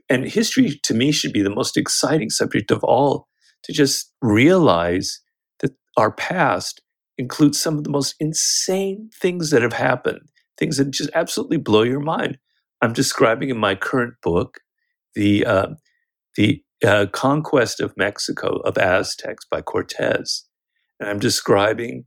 [0.10, 3.28] And history to me should be the most exciting subject of all
[3.64, 5.22] to just realize
[5.60, 6.82] that our past
[7.18, 10.22] includes some of the most insane things that have happened,
[10.58, 12.38] things that just absolutely blow your mind.
[12.82, 14.60] I'm describing in my current book
[15.16, 15.68] the uh,
[16.36, 20.46] the uh, conquest of Mexico of Aztecs by Cortez,
[21.02, 22.06] and I'm describing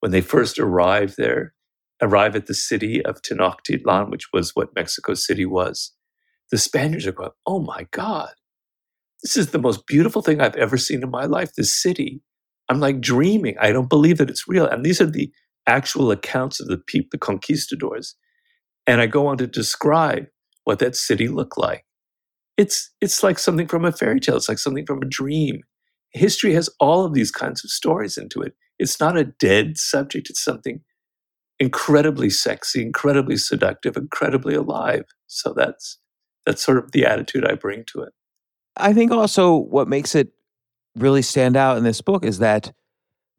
[0.00, 1.54] when they first arrived there,
[2.02, 5.94] arrive at the city of Tenochtitlan, which was what Mexico City was.
[6.50, 8.34] The Spaniards are going, "Oh my God,
[9.22, 11.52] this is the most beautiful thing I've ever seen in my life.
[11.54, 12.22] This city."
[12.70, 13.56] I'm like dreaming.
[13.60, 14.66] I don't believe that it's real.
[14.66, 15.32] And these are the
[15.68, 18.16] actual accounts of the people, the conquistadors.
[18.86, 20.26] And I go on to describe
[20.64, 21.84] what that city looked like.
[22.58, 24.36] It's it's like something from a fairy tale.
[24.36, 25.62] It's like something from a dream.
[26.12, 28.54] History has all of these kinds of stories into it.
[28.78, 30.30] It's not a dead subject.
[30.30, 30.80] It's something
[31.58, 35.04] incredibly sexy, incredibly seductive, incredibly alive.
[35.26, 35.98] So that's
[36.46, 38.12] that's sort of the attitude I bring to it.
[38.76, 40.30] I think also what makes it
[40.96, 42.72] really stand out in this book is that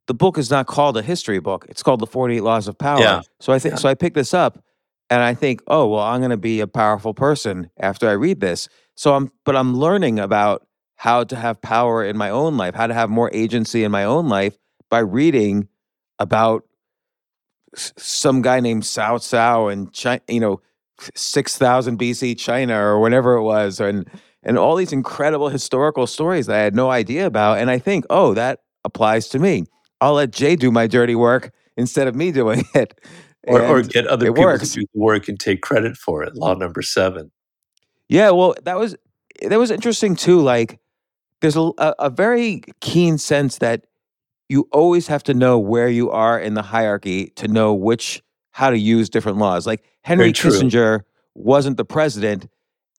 [0.08, 1.66] the book is not called a history book.
[1.70, 3.00] It's called The 48 Laws of Power.
[3.02, 3.22] Yeah.
[3.40, 3.80] So I think Yeah.
[3.80, 4.64] so I pick this up
[5.10, 8.40] and I think, "Oh, well, I'm going to be a powerful person after I read
[8.42, 10.68] this." So I'm but I'm learning about
[11.04, 14.06] how to have power in my own life, how to have more agency in my
[14.06, 14.58] own life
[14.90, 15.68] by reading
[16.18, 16.64] about
[17.76, 20.62] some guy named Cao Cao in China, you know,
[21.14, 24.10] 6000 BC China or whatever it was and
[24.44, 28.06] and all these incredible historical stories that I had no idea about and I think,
[28.10, 29.66] "Oh, that applies to me.
[30.00, 33.02] I'll let Jay do my dirty work instead of me doing it."
[33.46, 34.72] Or, or get other people works.
[34.72, 36.34] to do the work and take credit for it.
[36.36, 37.30] Law number seven.
[38.08, 38.96] Yeah, well, that was
[39.42, 40.40] that was interesting too.
[40.40, 40.80] Like,
[41.44, 43.86] there's a, a, very keen sense that
[44.48, 48.70] you always have to know where you are in the hierarchy to know which how
[48.70, 49.68] to use different laws.
[49.68, 51.02] Like Henry Kissinger
[51.36, 52.48] wasn't the president,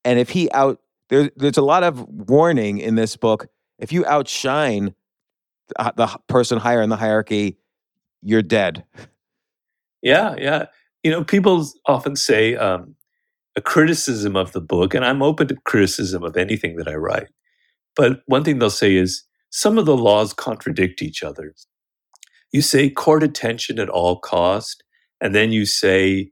[0.04, 0.78] and if he out
[1.08, 3.46] there, there's a lot of warning in this book.
[3.78, 4.94] If you outshine
[5.68, 7.56] the, the person higher in the hierarchy,
[8.20, 8.84] you're dead.
[10.02, 10.66] Yeah, yeah.
[11.02, 12.94] You know, people often say um,
[13.56, 17.28] a criticism of the book, and I'm open to criticism of anything that I write.
[17.96, 21.54] But one thing they'll say is some of the laws contradict each other.
[22.52, 24.82] You say court attention at all cost,
[25.20, 26.30] and then you say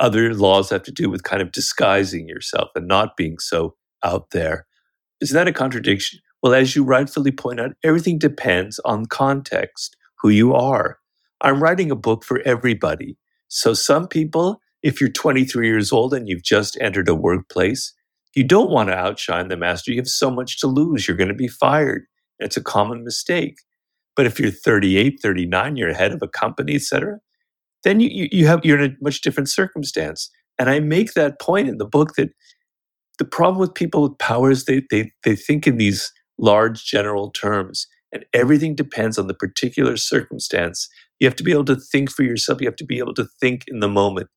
[0.00, 4.30] other laws have to do with kind of disguising yourself and not being so out
[4.30, 4.66] there.
[5.20, 6.20] Isn't that a contradiction?
[6.42, 10.98] Well, as you rightfully point out, everything depends on context, who you are.
[11.40, 13.16] I'm writing a book for everybody.
[13.48, 17.94] So, some people, if you're 23 years old and you've just entered a workplace,
[18.34, 19.92] you don't want to outshine the master.
[19.92, 21.06] You have so much to lose.
[21.06, 22.04] You're going to be fired.
[22.38, 23.56] It's a common mistake.
[24.16, 27.18] But if you're 38, 39, you're head of a company, et cetera,
[27.82, 30.30] then you, you, you have, you're in a much different circumstance.
[30.58, 32.30] And I make that point in the book that
[33.18, 37.30] the problem with people with power is they, they, they think in these large general
[37.30, 40.88] terms, and everything depends on the particular circumstance.
[41.20, 42.60] You have to be able to think for yourself.
[42.60, 44.28] You have to be able to think in the moment.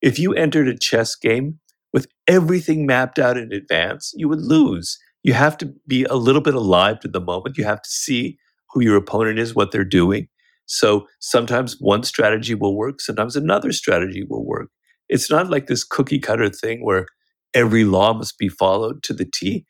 [0.00, 1.58] If you entered a chess game
[1.94, 4.98] with everything mapped out in advance, you would lose.
[5.22, 7.56] You have to be a little bit alive to the moment.
[7.56, 8.36] You have to see
[8.70, 10.26] who your opponent is, what they're doing.
[10.66, 14.70] So sometimes one strategy will work, sometimes another strategy will work.
[15.08, 17.06] It's not like this cookie cutter thing where
[17.54, 19.64] every law must be followed to the T.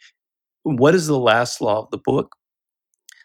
[0.62, 2.36] What is the last law of the book?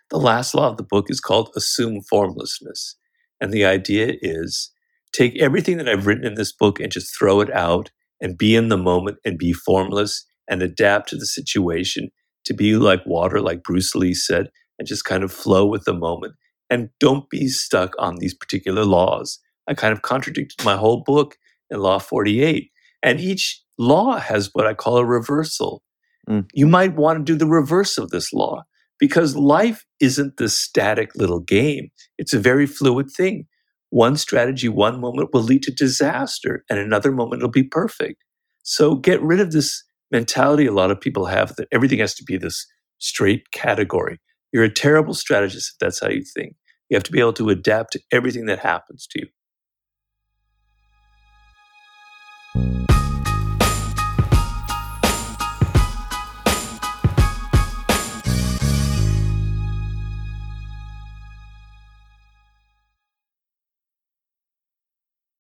[0.10, 2.98] The last law of the book is called assume formlessness.
[3.40, 4.72] And the idea is
[5.14, 7.92] take everything that I've written in this book and just throw it out
[8.22, 12.10] and be in the moment and be formless and adapt to the situation
[12.46, 15.94] to be like water, like Bruce Lee said, and just kind of flow with the
[15.94, 16.34] moment.
[16.70, 19.40] And don't be stuck on these particular laws.
[19.68, 21.38] I kind of contradicted my whole book
[21.70, 22.72] in Law 48.
[23.04, 25.84] And each law has what I call a reversal.
[26.28, 26.48] Mm.
[26.54, 28.64] You might want to do the reverse of this law
[29.00, 31.90] because life isn't this static little game.
[32.18, 33.48] It's a very fluid thing.
[33.90, 38.24] One strategy, one moment will lead to disaster, and another moment it'll be perfect.
[38.64, 42.24] So get rid of this mentality a lot of people have that everything has to
[42.24, 42.66] be this
[43.00, 44.20] straight category.
[44.52, 46.56] You're a terrible strategist if that's how you think.
[46.90, 49.28] You have to be able to adapt to everything that happens to you.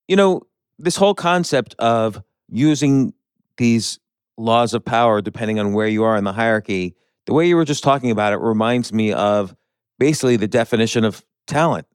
[0.09, 0.41] You know,
[0.79, 3.13] this whole concept of using
[3.57, 3.99] these
[4.37, 6.95] laws of power, depending on where you are in the hierarchy,
[7.27, 9.55] the way you were just talking about it reminds me of
[9.99, 11.85] basically the definition of talent.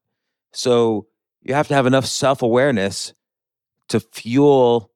[0.52, 1.08] So
[1.42, 3.14] you have to have enough self awareness
[3.88, 4.92] to fuel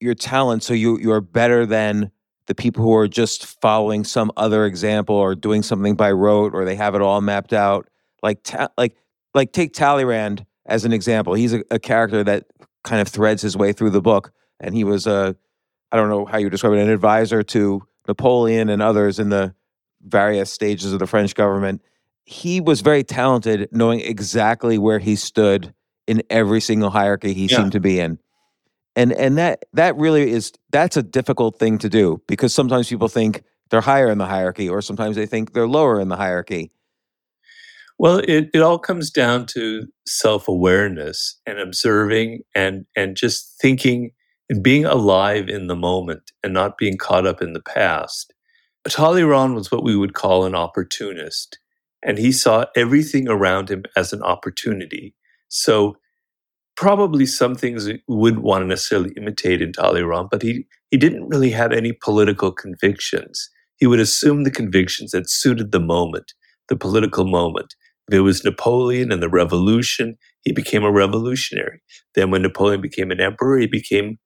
[0.00, 2.10] your talent so you, you are better than
[2.48, 6.64] the people who are just following some other example or doing something by rote or
[6.64, 7.88] they have it all mapped out.
[8.20, 8.96] Like, ta- like,
[9.32, 11.34] like take Talleyrand as an example.
[11.34, 12.46] He's a, a, character that
[12.82, 15.36] kind of threads his way through the book, and he was a,
[15.92, 19.54] I don't know how you describe it, an advisor to Napoleon and others in the
[20.02, 21.82] various stages of the French government.
[22.24, 25.74] He was very talented, knowing exactly where he stood
[26.06, 27.56] in every single hierarchy he yeah.
[27.56, 28.18] seemed to be in.
[28.96, 33.08] And and that that really is that's a difficult thing to do because sometimes people
[33.08, 36.70] think they're higher in the hierarchy or sometimes they think they're lower in the hierarchy.
[37.98, 44.10] Well, it, it all comes down to self awareness and observing and, and just thinking
[44.50, 48.32] and being alive in the moment and not being caught up in the past.
[48.88, 51.58] Talleyrand was what we would call an opportunist,
[52.02, 55.14] and he saw everything around him as an opportunity.
[55.48, 55.96] So,
[56.76, 61.28] probably some things we wouldn't want to necessarily imitate in Talleyrand, but he, he didn't
[61.28, 63.48] really have any political convictions.
[63.76, 66.34] He would assume the convictions that suited the moment,
[66.68, 67.74] the political moment.
[68.10, 71.80] It was Napoleon and the revolution, he became a revolutionary.
[72.14, 74.18] Then when Napoleon became an emperor, he became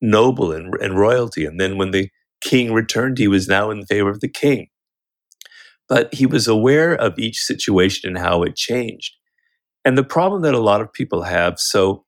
[0.00, 1.44] noble and, and royalty.
[1.44, 2.08] And then when the
[2.40, 4.68] king returned, he was now in favor of the king.
[5.88, 9.14] But he was aware of each situation and how it changed.
[9.84, 12.04] And the problem that a lot of people have, so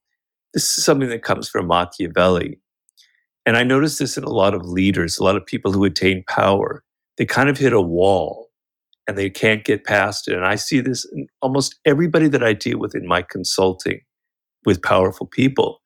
[0.54, 2.60] this is something that comes from Machiavelli.
[3.46, 6.24] And I noticed this in a lot of leaders, a lot of people who attain
[6.28, 6.82] power.
[7.16, 8.47] They kind of hit a wall
[9.08, 10.36] and they can't get past it.
[10.36, 14.02] And I see this in almost everybody that I deal with in my consulting
[14.66, 15.82] with powerful people.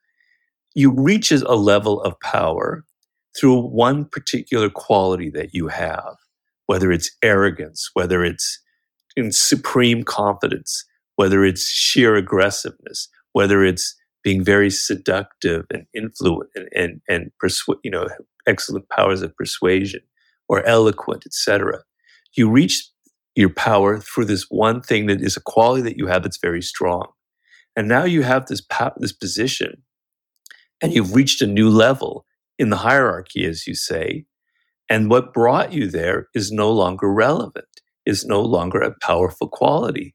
[0.74, 2.84] You reach a level of power
[3.38, 6.16] through one particular quality that you have,
[6.66, 8.60] whether it's arrogance, whether it's
[9.16, 10.84] in supreme confidence,
[11.16, 17.78] whether it's sheer aggressiveness, whether it's being very seductive and influent and, and, and persu-
[17.84, 18.08] you know,
[18.48, 20.00] excellent powers of persuasion
[20.48, 21.80] or eloquent, etc.
[22.36, 22.84] You reach
[23.34, 26.62] your power through this one thing that is a quality that you have that's very
[26.62, 27.08] strong.
[27.76, 28.62] And now you have this
[28.98, 29.82] this position
[30.82, 32.26] and you've reached a new level
[32.58, 34.26] in the hierarchy as you say.
[34.88, 37.66] And what brought you there is no longer relevant,
[38.04, 40.14] is no longer a powerful quality.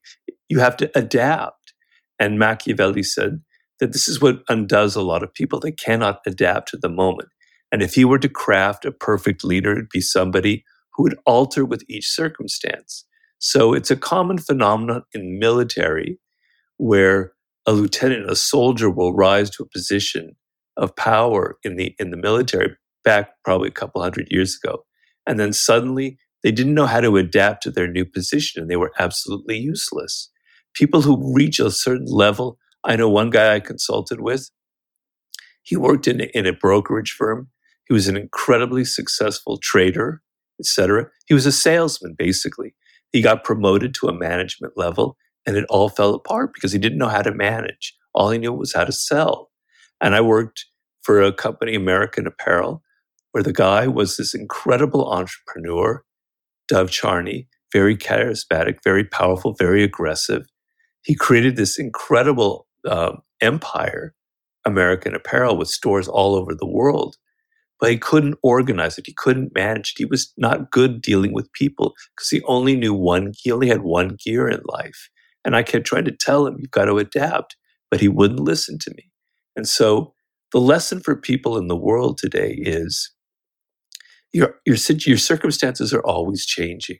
[0.49, 1.74] You have to adapt.
[2.20, 3.41] And Machiavelli said
[3.80, 5.59] that this is what undoes a lot of people.
[5.59, 7.30] They cannot adapt to the moment.
[7.72, 10.63] And if he were to craft a perfect leader, it'd be somebody
[10.93, 13.05] who would alter with each circumstance.
[13.39, 16.19] So it's a common phenomenon in military
[16.77, 17.33] where
[17.65, 20.35] a lieutenant, a soldier will rise to a position
[20.77, 24.83] of power in the in the military back probably a couple hundred years ago.
[25.25, 28.75] And then suddenly they didn't know how to adapt to their new position and they
[28.75, 30.31] were absolutely useless.
[30.73, 34.49] People who reach a certain level, I know one guy I consulted with,
[35.63, 37.49] he worked in, in a brokerage firm.
[37.88, 40.21] He was an incredibly successful trader,
[40.59, 41.07] etc.
[41.25, 42.73] He was a salesman, basically.
[43.12, 46.97] He got promoted to a management level and it all fell apart because he didn't
[46.97, 47.95] know how to manage.
[48.14, 49.49] All he knew was how to sell.
[50.01, 50.66] And I worked
[51.01, 52.84] for a company, American Apparel,
[53.32, 56.03] where the guy was this incredible entrepreneur,
[56.68, 60.47] Dov Charney, very charismatic, very powerful, very aggressive.
[61.03, 64.14] He created this incredible uh, empire,
[64.66, 67.16] American Apparel, with stores all over the world
[67.80, 69.05] but he couldn't organize it.
[69.05, 69.99] He couldn't manage it.
[69.99, 73.82] He was not good dealing with people because he only knew one, he only had
[73.82, 75.09] one gear in life.
[75.45, 77.55] And I kept trying to tell him, you've got to adapt,
[77.89, 79.11] but he wouldn't listen to me.
[79.55, 80.13] And so
[80.51, 83.11] the lesson for people in the world today is
[84.34, 84.75] your, your,
[85.05, 86.97] your circumstances are always changing.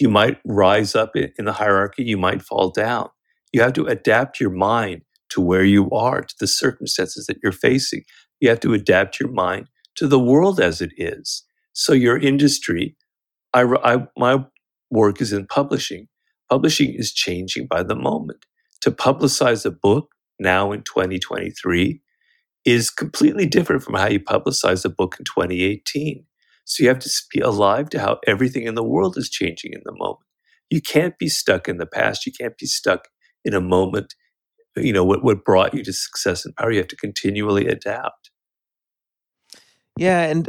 [0.00, 3.08] You might rise up in the hierarchy, you might fall down.
[3.52, 7.52] You have to adapt your mind to where you are, to the circumstances that you're
[7.52, 8.02] facing.
[8.40, 9.68] You have to adapt your mind
[9.98, 11.44] to the world as it is.
[11.74, 12.96] So your industry,
[13.54, 14.44] I, I, my
[14.90, 16.08] work is in publishing.
[16.50, 18.46] Publishing is changing by the moment.
[18.82, 22.00] To publicize a book now in 2023
[22.66, 26.24] is completely different from how you publicize a book in 2018.
[26.66, 29.82] So you have to be alive to how everything in the world is changing in
[29.84, 30.20] the moment.
[30.70, 32.26] You can't be stuck in the past.
[32.26, 33.08] You can't be stuck
[33.44, 34.14] in a moment,
[34.76, 36.72] you know, what, what brought you to success and power.
[36.72, 38.30] You have to continually adapt.
[39.98, 40.48] Yeah, and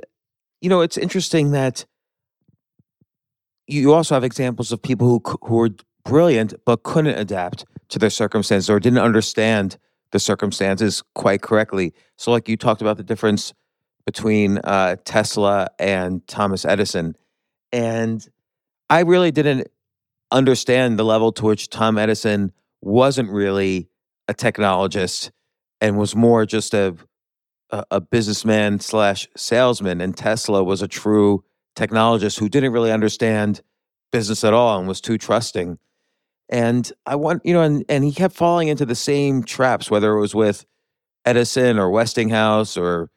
[0.61, 1.85] you know, it's interesting that
[3.67, 5.69] you also have examples of people who who were
[6.05, 9.77] brilliant but couldn't adapt to their circumstances or didn't understand
[10.11, 11.93] the circumstances quite correctly.
[12.17, 13.53] So, like you talked about the difference
[14.05, 17.15] between uh, Tesla and Thomas Edison,
[17.71, 18.27] and
[18.89, 19.67] I really didn't
[20.31, 23.89] understand the level to which Tom Edison wasn't really
[24.27, 25.31] a technologist
[25.81, 26.95] and was more just a
[27.71, 31.43] a, businessman slash salesman, and Tesla was a true
[31.75, 33.61] technologist who didn't really understand
[34.11, 35.77] business at all and was too trusting.
[36.49, 40.13] And I want, you know, and, and he kept falling into the same traps, whether
[40.13, 40.65] it was with
[41.25, 43.11] Edison or Westinghouse or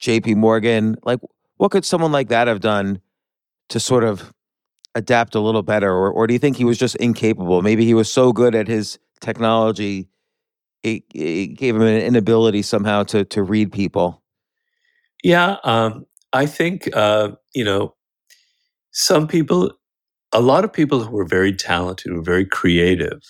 [0.00, 0.96] JP Morgan.
[1.04, 1.20] Like,
[1.58, 3.00] what could someone like that have done
[3.68, 4.32] to sort of
[4.94, 5.90] adapt a little better?
[5.90, 7.60] Or, or do you think he was just incapable?
[7.60, 10.08] Maybe he was so good at his technology
[10.82, 14.22] it, it gave him an inability somehow to to read people.
[15.22, 17.94] Yeah, um, I think uh, you know
[18.92, 19.72] some people,
[20.32, 23.22] a lot of people who are very talented, who are very creative,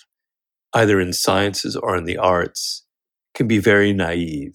[0.73, 2.85] either in sciences or in the arts,
[3.33, 4.53] can be very naive.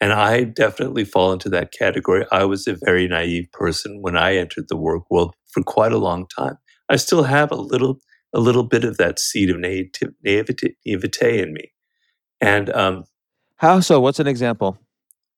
[0.00, 2.24] And I definitely fall into that category.
[2.30, 5.98] I was a very naive person when I entered the work world for quite a
[5.98, 6.56] long time.
[6.88, 7.98] I still have a little,
[8.32, 11.72] a little bit of that seed of naivete, naivete in me.
[12.40, 13.04] And um,
[13.56, 14.00] how so?
[14.00, 14.78] What's an example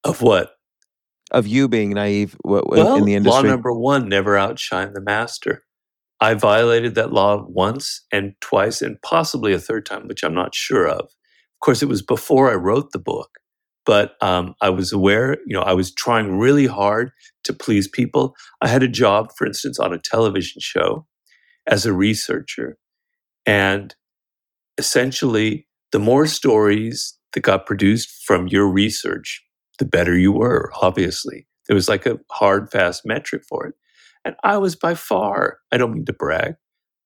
[0.04, 0.56] of what?
[1.30, 3.42] Of you being naive w- well, in the industry?
[3.42, 5.62] Law number one: never outshine the master.
[6.20, 10.54] I violated that law once and twice, and possibly a third time, which I'm not
[10.54, 11.00] sure of.
[11.00, 13.38] Of course, it was before I wrote the book,
[13.86, 15.38] but um, I was aware.
[15.46, 17.10] You know, I was trying really hard
[17.44, 18.34] to please people.
[18.60, 21.06] I had a job, for instance, on a television show
[21.66, 22.76] as a researcher,
[23.46, 23.94] and
[24.76, 29.42] essentially the more stories that got produced from your research,
[29.78, 31.46] the better you were, obviously.
[31.66, 33.74] There was like a hard, fast metric for it.
[34.24, 36.54] And I was by far, I don't mean to brag,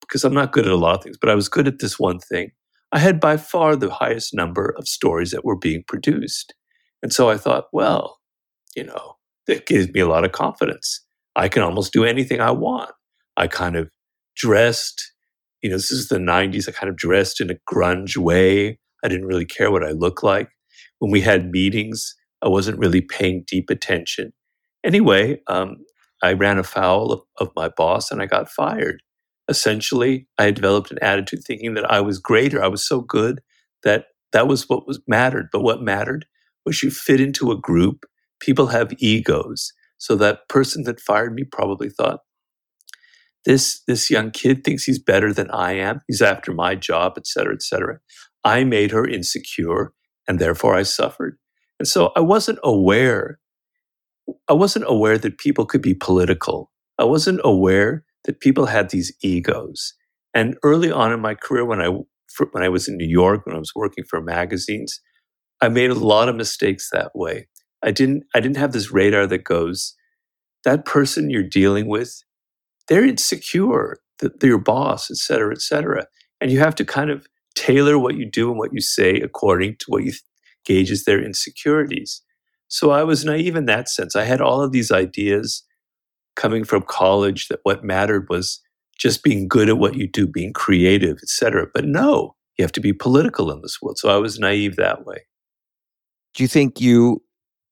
[0.00, 1.98] because I'm not good at a lot of things, but I was good at this
[1.98, 2.50] one thing.
[2.92, 6.54] I had by far the highest number of stories that were being produced.
[7.02, 8.18] And so I thought, well,
[8.76, 9.16] you know,
[9.46, 11.00] that gives me a lot of confidence.
[11.36, 12.90] I can almost do anything I want.
[13.36, 13.90] I kind of
[14.36, 15.12] dressed
[15.64, 16.68] you know, this is the 90s.
[16.68, 18.78] I kind of dressed in a grunge way.
[19.02, 20.50] I didn't really care what I looked like.
[20.98, 24.34] When we had meetings, I wasn't really paying deep attention.
[24.84, 25.78] Anyway, um,
[26.22, 29.02] I ran afoul of, of my boss and I got fired.
[29.48, 32.62] Essentially, I had developed an attitude thinking that I was greater.
[32.62, 33.40] I was so good
[33.84, 35.48] that that was what was mattered.
[35.50, 36.26] But what mattered
[36.66, 38.04] was you fit into a group.
[38.38, 39.72] People have egos.
[39.96, 42.20] So that person that fired me probably thought,
[43.44, 46.00] this this young kid thinks he's better than I am.
[46.08, 47.98] He's after my job, et cetera, et cetera.
[48.44, 49.92] I made her insecure,
[50.28, 51.38] and therefore I suffered.
[51.78, 53.38] And so I wasn't aware.
[54.48, 56.70] I wasn't aware that people could be political.
[56.98, 59.94] I wasn't aware that people had these egos.
[60.32, 61.88] And early on in my career, when I
[62.52, 65.00] when I was in New York, when I was working for magazines,
[65.60, 67.48] I made a lot of mistakes that way.
[67.82, 69.94] I didn't I didn't have this radar that goes,
[70.64, 72.22] that person you're dealing with
[72.88, 76.06] they're insecure that your boss, et cetera, et cetera.
[76.40, 79.76] And you have to kind of tailor what you do and what you say according
[79.80, 80.12] to what you
[80.64, 82.22] gauges their insecurities.
[82.68, 84.16] So I was naive in that sense.
[84.16, 85.62] I had all of these ideas
[86.36, 88.60] coming from college that what mattered was
[88.98, 91.66] just being good at what you do, being creative, etc.
[91.72, 93.98] But no, you have to be political in this world.
[93.98, 95.26] So I was naive that way.
[96.34, 97.22] Do you think you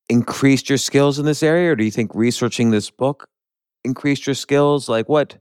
[0.09, 3.27] increased your skills in this area, or do you think researching this book
[3.83, 4.89] increased your skills?
[4.89, 5.37] Like what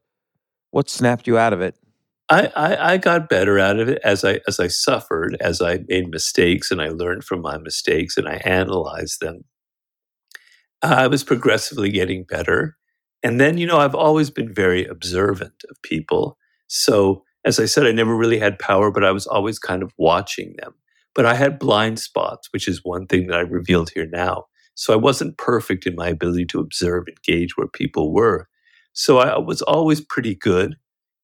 [0.70, 1.76] what snapped you out of it?
[2.28, 5.80] I, I, I got better out of it as I as I suffered, as I
[5.88, 9.44] made mistakes and I learned from my mistakes and I analyzed them.
[10.82, 12.76] I was progressively getting better.
[13.22, 16.36] And then, you know, I've always been very observant of people.
[16.66, 19.92] So, as I said, I never really had power, but I was always kind of
[19.96, 20.74] watching them.
[21.14, 24.46] But I had blind spots, which is one thing that I revealed here now.
[24.74, 28.48] So I wasn't perfect in my ability to observe and gauge where people were.
[28.92, 30.76] So I was always pretty good,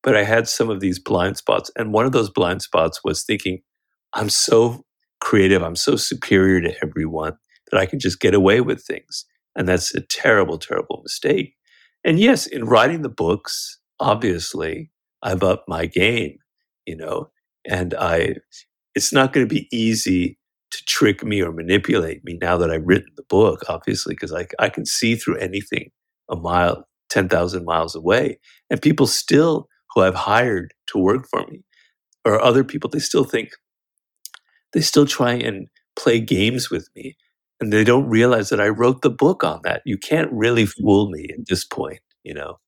[0.02, 1.70] but I had some of these blind spots.
[1.76, 3.60] And one of those blind spots was thinking,
[4.14, 4.84] I'm so
[5.20, 7.34] creative, I'm so superior to everyone
[7.70, 9.24] that I can just get away with things.
[9.56, 11.54] And that's a terrible, terrible mistake.
[12.04, 14.90] And yes, in writing the books, obviously,
[15.22, 16.38] I've upped my game,
[16.86, 17.30] you know,
[17.68, 18.36] and I,
[18.94, 20.37] it's not going to be easy
[20.70, 24.46] to trick me or manipulate me now that I've written the book, obviously, because I,
[24.58, 25.90] I can see through anything
[26.30, 28.38] a mile, 10,000 miles away.
[28.70, 31.64] And people still, who I've hired to work for me,
[32.24, 33.50] or other people, they still think,
[34.72, 37.16] they still try and play games with me
[37.60, 39.82] and they don't realize that I wrote the book on that.
[39.84, 42.58] You can't really fool me at this point, you know.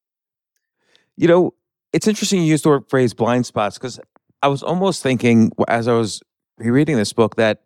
[1.17, 1.55] You know,
[1.93, 4.01] it's interesting you use the word phrase blind spots because
[4.43, 6.23] I was almost thinking as I was
[6.59, 7.63] rereading this book that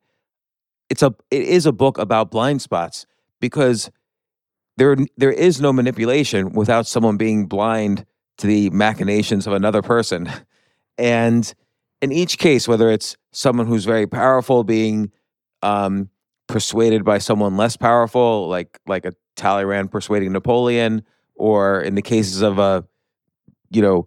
[0.94, 3.04] it's a it is a book about blind spots
[3.40, 3.90] because
[4.76, 8.06] there there is no manipulation without someone being blind
[8.38, 10.30] to the machinations of another person.
[10.96, 11.52] And
[12.00, 15.10] in each case, whether it's someone who's very powerful being
[15.60, 16.10] um,
[16.46, 21.02] persuaded by someone less powerful, like like a Talleyrand persuading Napoleon,
[21.34, 22.84] or in the cases of a,
[23.70, 24.06] you know,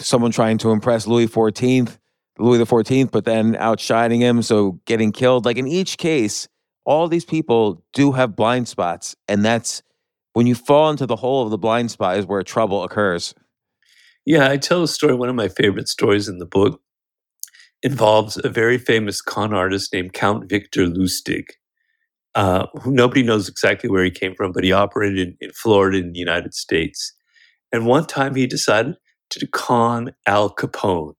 [0.00, 1.96] someone trying to impress Louis XIV,
[2.38, 5.44] Louis the Fourteenth, but then outshining him, so getting killed.
[5.44, 6.48] Like in each case,
[6.84, 9.82] all these people do have blind spots, and that's
[10.32, 13.34] when you fall into the hole of the blind spot is where trouble occurs.
[14.26, 15.14] Yeah, I tell a story.
[15.14, 16.80] One of my favorite stories in the book
[17.82, 21.44] involves a very famous con artist named Count Victor Lustig
[22.34, 25.98] uh, who nobody knows exactly where he came from, but he operated in, in Florida
[25.98, 27.12] in the United States.
[27.72, 28.96] And one time he decided
[29.30, 31.14] to con Al Capone.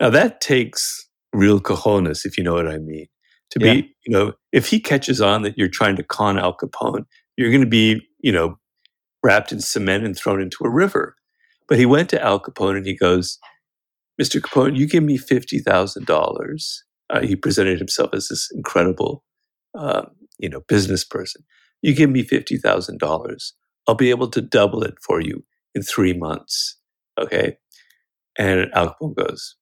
[0.00, 3.06] Now that takes real cojones, if you know what I mean.
[3.50, 3.74] To yeah.
[3.74, 7.04] be, you know, if he catches on that you're trying to con Al Capone,
[7.36, 8.58] you're going to be, you know,
[9.22, 11.16] wrapped in cement and thrown into a river.
[11.68, 13.38] But he went to Al Capone and he goes,
[14.20, 14.40] Mr.
[14.40, 16.76] Capone, you give me $50,000.
[17.08, 19.22] Uh, he presented himself as this incredible
[19.78, 20.02] uh,
[20.38, 21.42] you know, business person.
[21.82, 23.52] You give me $50,000.
[23.86, 25.44] I'll be able to double it for you
[25.74, 26.78] in three months.
[27.20, 27.58] Okay.
[28.38, 29.56] And Al Capone goes,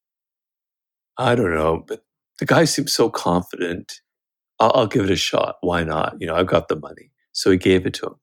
[1.19, 2.05] I don't know, but
[2.39, 4.01] the guy seems so confident.
[4.61, 5.57] I'll, I'll give it a shot.
[5.61, 6.17] Why not?
[6.21, 7.11] You know, I've got the money.
[7.33, 8.15] So he gave it to him.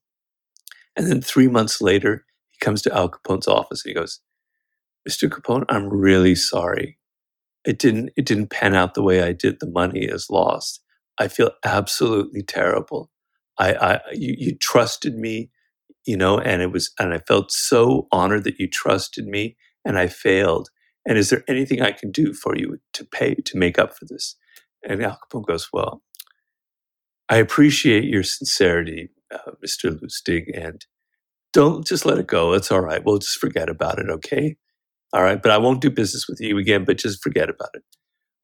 [0.95, 4.21] And then three months later, he comes to Al Capone's office and he goes,
[5.07, 5.29] Mr.
[5.29, 6.97] Capone, I'm really sorry.
[7.65, 9.59] It didn't it didn't pan out the way I did.
[9.59, 10.81] The money is lost.
[11.19, 13.11] I feel absolutely terrible.
[13.57, 15.51] I, I you, you trusted me,
[16.05, 19.97] you know, and it was, and I felt so honored that you trusted me, and
[19.99, 20.69] I failed.
[21.07, 24.05] And is there anything I can do for you to pay to make up for
[24.05, 24.35] this?
[24.87, 26.01] And Al Capone goes, well,
[27.29, 29.97] I appreciate your sincerity, uh, Mr.
[29.99, 30.85] Lustig, and
[31.53, 32.53] don't just let it go.
[32.53, 33.03] It's all right.
[33.03, 34.57] We'll just forget about it, okay?
[35.13, 37.83] All right, but I won't do business with you again, but just forget about it.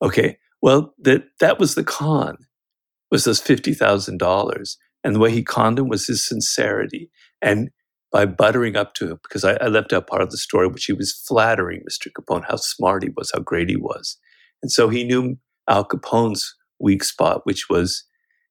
[0.01, 0.37] Okay.
[0.61, 2.37] Well, that that was the con
[3.11, 4.77] was those $50,000.
[5.03, 7.09] And the way he conned him was his sincerity.
[7.41, 7.69] And
[8.18, 10.86] by buttering up to him, because I, I, left out part of the story, which
[10.86, 12.07] he was flattering Mr.
[12.11, 14.18] Capone, how smart he was, how great he was.
[14.63, 15.38] And so he knew
[15.70, 18.05] Al Capone's weak spot, which was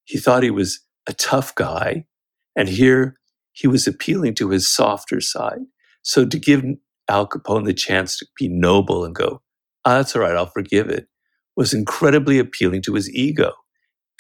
[0.05, 2.07] he thought he was a tough guy.
[2.55, 3.17] And here
[3.51, 5.63] he was appealing to his softer side.
[6.03, 6.63] So to give
[7.09, 9.43] Al Capone the chance to be noble and go,
[9.85, 11.09] oh, that's all right, I'll forgive it,
[11.57, 13.53] was incredibly appealing to his ego.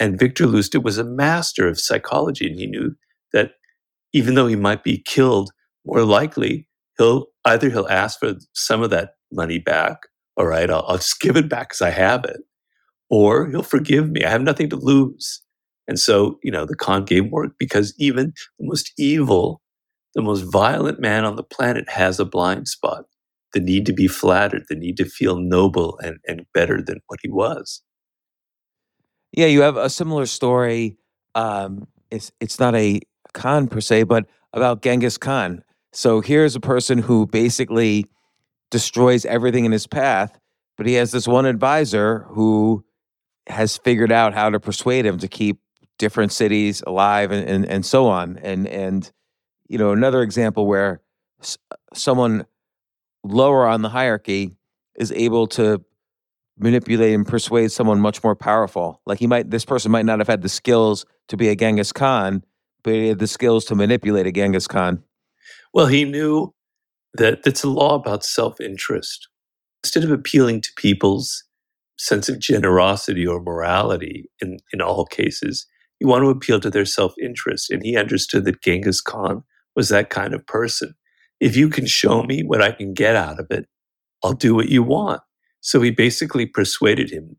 [0.01, 2.97] And Victor Lustig was a master of psychology, and he knew
[3.33, 3.53] that
[4.17, 5.51] even though he might be killed,
[5.85, 9.99] more likely he'll either he'll ask for some of that money back.
[10.37, 12.41] All right, I'll, I'll just give it back because I have it,
[13.11, 14.25] or he'll forgive me.
[14.25, 15.43] I have nothing to lose.
[15.89, 19.63] And so, you know, the con game worked because even the most evil,
[20.15, 23.05] the most violent man on the planet has a blind spot
[23.53, 27.21] the need to be flattered, the need to feel noble and, and better than what
[27.23, 27.81] he was.
[29.33, 30.99] Yeah, you have a similar story
[31.37, 33.01] um, it's it's not a
[33.37, 35.63] con per se, but about Genghis Khan.
[35.93, 38.07] So here's a person who basically
[38.71, 40.39] destroys everything in his path,
[40.77, 42.85] but he has this one advisor who
[43.47, 45.61] has figured out how to persuade him to keep
[45.99, 48.39] different cities alive and, and, and so on.
[48.43, 49.11] And and
[49.69, 51.01] you know another example where
[51.41, 51.59] s-
[51.95, 52.47] someone
[53.23, 54.57] lower on the hierarchy
[54.97, 55.85] is able to
[56.59, 59.01] manipulate and persuade someone much more powerful.
[59.07, 61.93] Like he might, this person might not have had the skills to be a Genghis
[61.93, 62.43] Khan,
[62.87, 65.03] but he had the skills to manipulate a Genghis Khan.
[65.75, 66.55] Well, he knew
[67.15, 69.29] that it's a law about self interest.
[69.83, 71.43] Instead of appealing to people's
[71.99, 75.67] sense of generosity or morality in, in all cases,
[75.99, 77.71] you want to appeal to their self interest.
[77.71, 79.43] And he understood that Genghis Khan
[79.75, 80.95] was that kind of person.
[81.41, 83.67] If you can show me what I can get out of it,
[84.23, 85.23] I'll do what you want.
[85.61, 87.37] So he basically persuaded him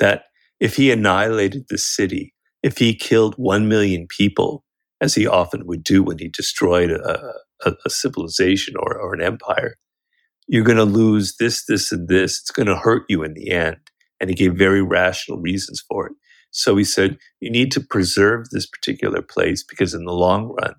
[0.00, 0.24] that
[0.58, 2.34] if he annihilated the city,
[2.64, 4.64] if he killed 1 million people,
[5.00, 7.32] as he often would do when he destroyed a,
[7.64, 9.76] a, a civilization or, or an empire,
[10.46, 12.40] you're going to lose this, this, and this.
[12.40, 13.76] It's going to hurt you in the end.
[14.20, 16.12] And he gave very rational reasons for it.
[16.50, 20.74] So he said, you need to preserve this particular place because in the long run,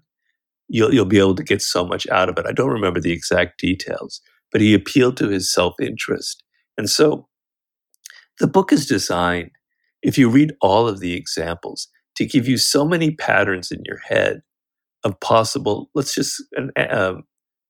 [0.67, 2.45] you'll, you'll be able to get so much out of it.
[2.47, 6.43] I don't remember the exact details, but he appealed to his self interest.
[6.77, 7.27] And so
[8.39, 9.51] the book is designed,
[10.01, 11.87] if you read all of the examples,
[12.19, 14.41] to give you so many patterns in your head
[15.05, 16.43] of possible, let's just
[16.91, 17.23] um,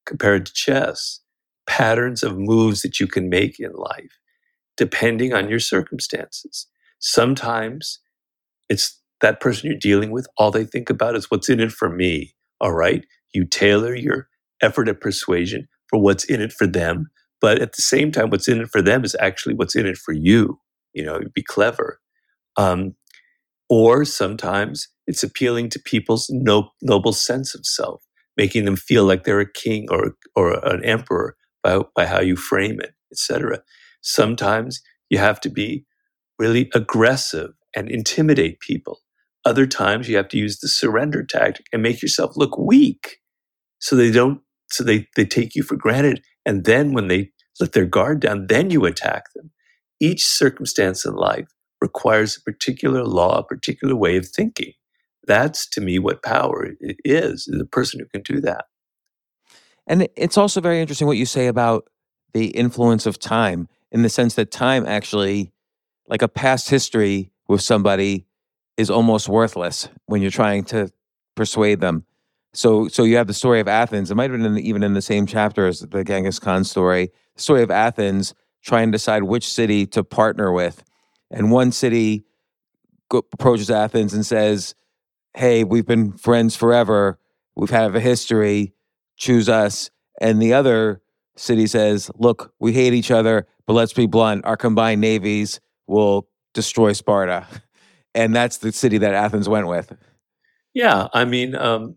[0.08, 1.22] compare it to chess,
[1.68, 4.20] patterns of moves that you can make in life,
[4.76, 6.68] depending on your circumstances.
[7.00, 8.00] Sometimes
[8.70, 11.90] it's that person you're dealing with, all they think about is what's in it for
[11.90, 12.36] me.
[12.60, 13.06] All right.
[13.34, 14.30] You tailor your
[14.62, 17.08] effort at persuasion for what's in it for them.
[17.42, 19.98] But at the same time, what's in it for them is actually what's in it
[19.98, 20.60] for you.
[20.94, 22.00] You know, be clever.
[22.58, 22.96] Um,
[23.70, 28.04] or sometimes it's appealing to people's no, noble sense of self,
[28.38, 32.36] making them feel like they're a king or, or an emperor by, by how you
[32.36, 33.62] frame it, etc.
[34.02, 35.86] Sometimes you have to be
[36.38, 39.00] really aggressive and intimidate people.
[39.46, 43.18] Other times you have to use the surrender tactic and make yourself look weak
[43.80, 44.42] so they don't
[44.72, 46.22] so they, they take you for granted.
[46.46, 49.50] And then when they let their guard down, then you attack them.
[50.00, 51.48] Each circumstance in life
[51.82, 54.74] requires a particular law, a particular way of thinking.
[55.26, 58.66] That's to me what power is, the person who can do that.
[59.88, 61.90] And it's also very interesting what you say about
[62.34, 65.52] the influence of time in the sense that time actually,
[66.08, 68.26] like a past history with somebody,
[68.78, 70.92] is almost worthless when you're trying to
[71.36, 72.06] persuade them.
[72.54, 74.10] So, so you have the story of Athens.
[74.10, 76.64] It might have been in the, even in the same chapter as the Genghis Khan
[76.64, 77.12] story.
[77.36, 80.84] The story of Athens trying to decide which city to partner with,
[81.32, 82.26] and one city
[83.10, 84.76] go, approaches Athens and says,
[85.36, 87.20] "Hey, we've been friends forever.
[87.56, 88.74] We've had a history.
[89.18, 89.90] Choose us."
[90.22, 91.02] And the other
[91.36, 94.46] city says, "Look, we hate each other, but let's be blunt.
[94.46, 97.48] Our combined navies will destroy Sparta."
[98.16, 99.96] And that's the city that Athens went with.
[100.74, 101.96] Yeah, I mean, um,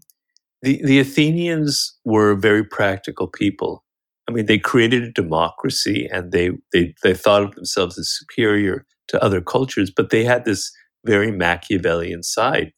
[0.63, 3.85] the, the Athenians were very practical people.
[4.29, 8.87] I mean, they created a democracy and they, they, they thought of themselves as superior
[9.09, 10.71] to other cultures, but they had this
[11.05, 12.73] very Machiavellian side.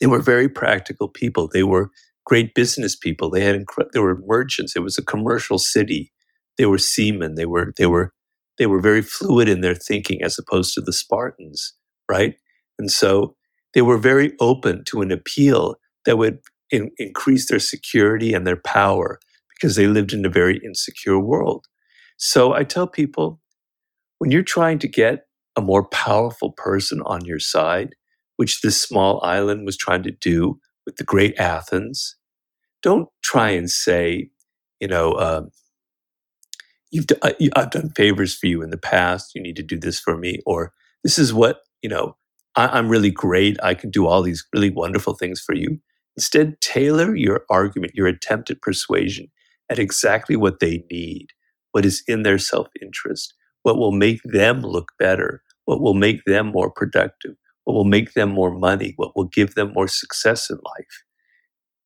[0.00, 1.48] They were very practical people.
[1.48, 1.90] They were
[2.24, 3.30] great business people.
[3.30, 4.76] They had incre- they were merchants.
[4.76, 6.12] It was a commercial city.
[6.58, 7.34] They were seamen.
[7.34, 8.12] They were they were
[8.58, 11.74] they were very fluid in their thinking as opposed to the Spartans,
[12.10, 12.34] right?
[12.78, 13.36] And so
[13.74, 16.38] they were very open to an appeal that would
[16.70, 19.18] in, increase their security and their power
[19.50, 21.66] because they lived in a very insecure world.
[22.16, 23.40] So I tell people
[24.18, 25.27] when you're trying to get
[25.58, 27.96] a more powerful person on your side,
[28.38, 32.16] which this small island was trying to do with the great Athens,
[32.82, 34.30] don't try and say,
[34.80, 35.50] you know, um,
[36.92, 39.34] you've d- uh, I've done favors for you in the past.
[39.36, 42.16] You need to do this for me, or this is what you know.
[42.56, 43.58] I, I'm really great.
[43.64, 45.80] I can do all these really wonderful things for you.
[46.16, 49.28] Instead, tailor your argument, your attempt at persuasion
[49.70, 51.28] at exactly what they need,
[51.72, 53.34] what is in their self interest,
[53.64, 58.14] what will make them look better, what will make them more productive, what will make
[58.14, 61.04] them more money, what will give them more success in life.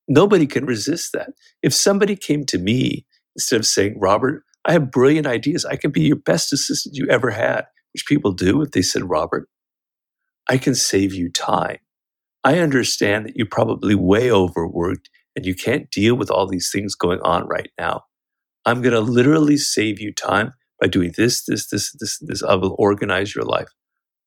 [0.08, 1.30] Nobody can resist that.
[1.62, 3.06] If somebody came to me
[3.36, 7.08] instead of saying, Robert, I have brilliant ideas, I can be your best assistant you
[7.10, 9.48] ever had, which people do if they said, Robert,
[10.48, 11.78] I can save you time.
[12.44, 16.94] I understand that you're probably way overworked and you can't deal with all these things
[16.94, 18.02] going on right now.
[18.66, 20.52] I'm going to literally save you time
[20.82, 22.42] by doing this, this, this, this, this.
[22.42, 23.68] I will organize your life.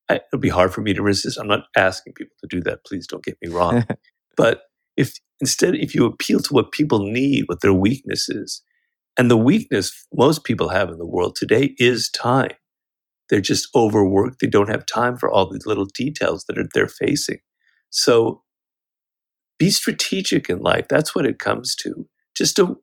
[0.09, 1.37] I, it'll be hard for me to resist.
[1.37, 2.85] I'm not asking people to do that.
[2.85, 3.83] Please don't get me wrong.
[4.37, 4.61] but
[4.95, 8.61] if instead, if you appeal to what people need, what their weakness is,
[9.17, 12.51] and the weakness most people have in the world today is time.
[13.29, 14.39] They're just overworked.
[14.39, 17.39] They don't have time for all these little details that are, they're facing.
[17.89, 18.43] So
[19.59, 20.87] be strategic in life.
[20.87, 22.07] That's what it comes to.
[22.37, 22.77] Just don't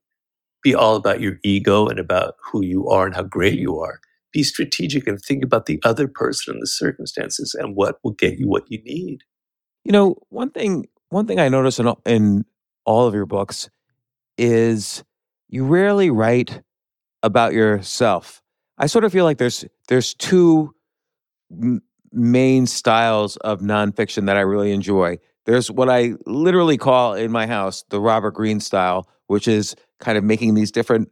[0.63, 4.01] be all about your ego and about who you are and how great you are.
[4.33, 8.39] Be strategic and think about the other person and the circumstances and what will get
[8.39, 9.21] you what you need.
[9.85, 12.45] You know, one thing one thing I notice in in
[12.85, 13.69] all of your books
[14.39, 15.05] is
[15.49, 16.63] you rarely write
[17.23, 18.43] about yourself.
[18.79, 20.75] I sort of feel like there's there's two
[21.51, 21.83] m-
[22.13, 25.19] main styles of nonfiction that I really enjoy.
[25.45, 30.19] There's what I literally call in my house the Robert Greene style, which is kind
[30.19, 31.09] of making these different,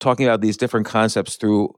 [0.00, 1.68] talking about these different concepts through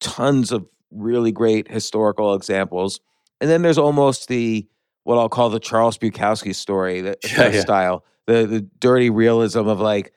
[0.00, 3.00] tons of really great historical examples.
[3.40, 4.64] And then there's almost the
[5.02, 7.60] what I'll call the Charles Bukowski story, the, Yeah, yeah.
[7.60, 10.12] style, the the dirty realism of like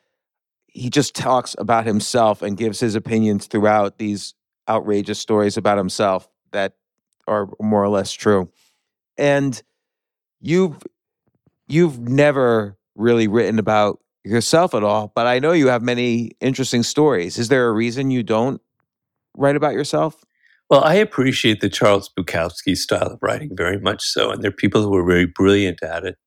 [0.68, 4.36] he just talks about himself and gives his opinions throughout these
[4.70, 6.74] outrageous stories about himself that
[7.28, 8.52] are more or less true.
[9.18, 9.60] And
[10.40, 10.78] you've
[11.68, 16.84] you've never really written about yourself at all, but I know you have many interesting
[16.84, 17.38] stories.
[17.38, 18.62] Is there a reason you don't
[19.36, 20.16] write about yourself?
[20.70, 24.54] Well, I appreciate the Charles Bukowski style of writing very much so, and there are
[24.54, 26.18] people who are very brilliant at it.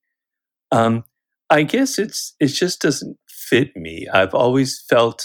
[0.72, 1.04] Um,
[1.50, 4.08] I guess it's it just doesn't fit me.
[4.12, 5.24] I've always felt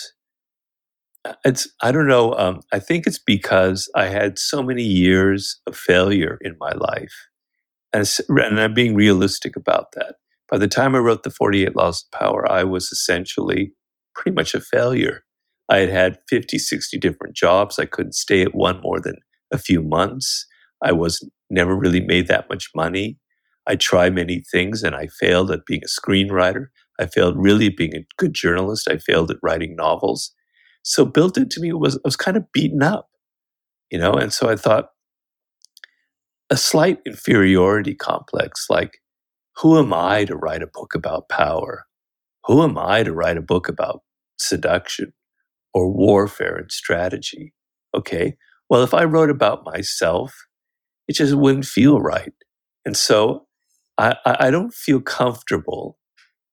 [1.26, 2.34] uh, it's I don't know.
[2.34, 7.28] Um, I think it's because I had so many years of failure in my life,
[7.93, 10.15] and, and I'm being realistic about that.
[10.50, 13.74] By the time I wrote the 48 Laws of Power, I was essentially
[14.16, 15.24] pretty much a failure.
[15.70, 17.78] I had had 50, 60 different jobs.
[17.78, 19.16] I couldn't stay at one more than
[19.52, 20.45] a few months.
[20.82, 23.18] I was never really made that much money.
[23.68, 26.68] I tried many things and I failed at being a screenwriter.
[27.00, 28.88] I failed really at being a good journalist.
[28.89, 30.32] I failed at writing novels.
[30.84, 33.10] So built into me was I was kind of beaten up,
[33.91, 34.89] you know, and so I thought
[36.50, 39.00] a slight inferiority complex, like
[39.58, 41.86] who am I to write a book about power?
[42.45, 44.01] Who am I to write a book about
[44.38, 45.14] seduction
[45.74, 47.53] or warfare and strategy?
[47.93, 48.36] Okay.
[48.70, 50.47] Well, if I wrote about myself,
[51.08, 52.34] it just wouldn't feel right.
[52.86, 53.47] And so
[53.97, 55.97] I, I don't feel comfortable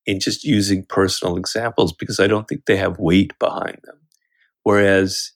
[0.06, 4.00] in just using personal examples because I don't think they have weight behind them.
[4.62, 5.32] Whereas,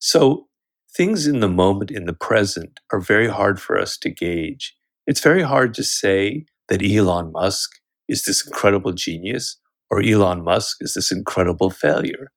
[0.00, 0.48] so
[0.96, 4.74] things in the moment, in the present, are very hard for us to gauge.
[5.06, 7.70] It's very hard to say that Elon Musk
[8.08, 9.58] is this incredible genius
[9.90, 12.30] or Elon Musk is this incredible failure.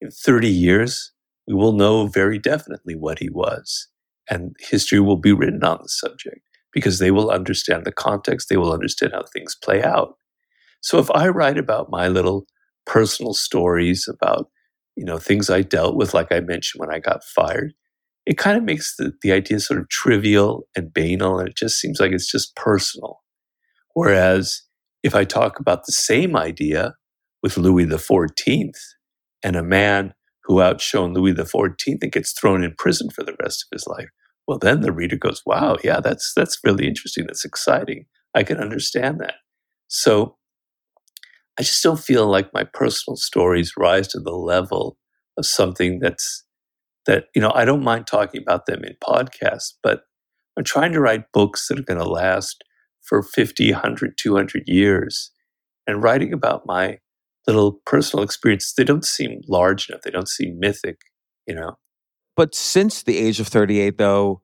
[0.00, 1.12] In 30 years,
[1.46, 3.88] we will know very definitely what he was,
[4.28, 6.40] and history will be written on the subject
[6.72, 10.16] because they will understand the context, they will understand how things play out.
[10.82, 12.46] So if I write about my little
[12.84, 14.50] personal stories about,
[14.96, 17.72] you know, things I dealt with, like I mentioned when I got fired,
[18.26, 21.78] it kind of makes the, the idea sort of trivial and banal, and it just
[21.78, 23.20] seems like it's just personal.
[23.96, 24.60] Whereas
[25.02, 26.92] if I talk about the same idea
[27.42, 28.72] with Louis XIV
[29.42, 30.12] and a man
[30.44, 34.10] who outshone Louis XIV and gets thrown in prison for the rest of his life,
[34.46, 37.24] well, then the reader goes, "Wow, yeah, that's that's really interesting.
[37.26, 38.04] That's exciting.
[38.34, 39.36] I can understand that."
[39.88, 40.36] So
[41.58, 44.98] I just don't feel like my personal stories rise to the level
[45.38, 46.44] of something that's
[47.06, 50.02] that you know I don't mind talking about them in podcasts, but
[50.58, 52.62] I'm trying to write books that are going to last
[53.06, 55.30] for 50, 100, 200 years,
[55.86, 56.98] and writing about my
[57.46, 58.74] little personal experiences.
[58.76, 60.02] They don't seem large enough.
[60.02, 61.00] They don't seem mythic,
[61.46, 61.78] you know.
[62.36, 64.42] But since the age of 38, though,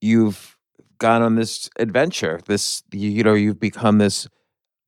[0.00, 0.56] you've
[0.98, 2.40] gone on this adventure.
[2.46, 4.28] This, you, know, you've become this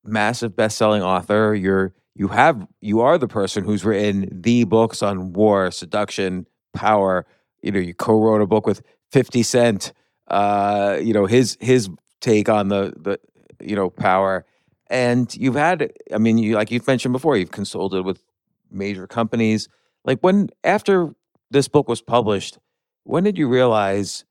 [0.05, 1.55] massive best-selling author.
[1.55, 7.25] You're you have you are the person who's written the books on war, seduction, power.
[7.63, 8.83] You know, you co-wrote a book with
[9.13, 9.93] 50 Cent.
[10.29, 11.89] Uh, you know, his his
[12.21, 13.21] take on the the
[13.61, 14.45] you know power.
[14.89, 18.23] And you've had, I mean, you like you've mentioned before, you've consulted with
[18.71, 19.69] major companies.
[20.05, 21.15] Like when after
[21.51, 22.59] this book was published,
[23.05, 24.25] when did you realize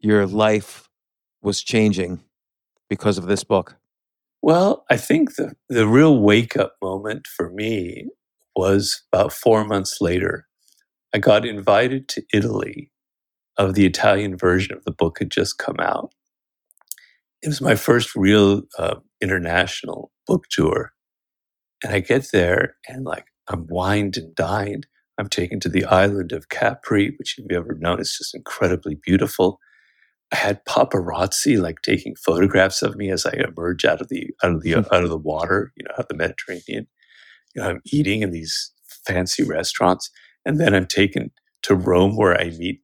[0.00, 0.88] your life
[1.42, 2.22] was changing
[2.88, 3.76] because of this book?
[4.42, 8.06] Well, I think the, the real wake up moment for me
[8.54, 10.46] was about four months later.
[11.12, 12.90] I got invited to Italy
[13.56, 16.12] of the Italian version of the book had just come out.
[17.46, 20.90] It was my first real uh, international book tour.
[21.84, 24.88] And I get there and like I'm wined and dined.
[25.16, 28.96] I'm taken to the island of Capri, which if you've ever known is just incredibly
[28.96, 29.60] beautiful.
[30.32, 34.50] I had paparazzi like taking photographs of me as I emerge out of the out
[34.50, 36.88] of the out of the water, you know, out of the Mediterranean.
[37.54, 38.72] You know, I'm eating in these
[39.06, 40.10] fancy restaurants,
[40.44, 41.30] and then I'm taken
[41.62, 42.80] to Rome where I meet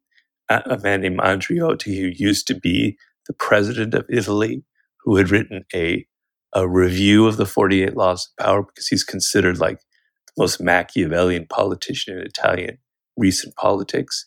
[0.49, 2.97] a man named Andreotti who used to be
[3.27, 4.65] the president of Italy,
[5.05, 6.07] who had written a
[6.55, 11.47] a review of the 48 Laws of Power because he's considered like the most Machiavellian
[11.47, 12.79] politician in Italian
[13.17, 14.27] recent politics.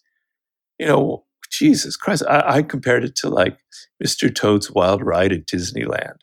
[0.80, 3.58] You know, Jesus Christ, I, I compared it to like
[4.04, 4.34] Mr.
[4.34, 6.16] Toad's Wild Ride at Disneyland,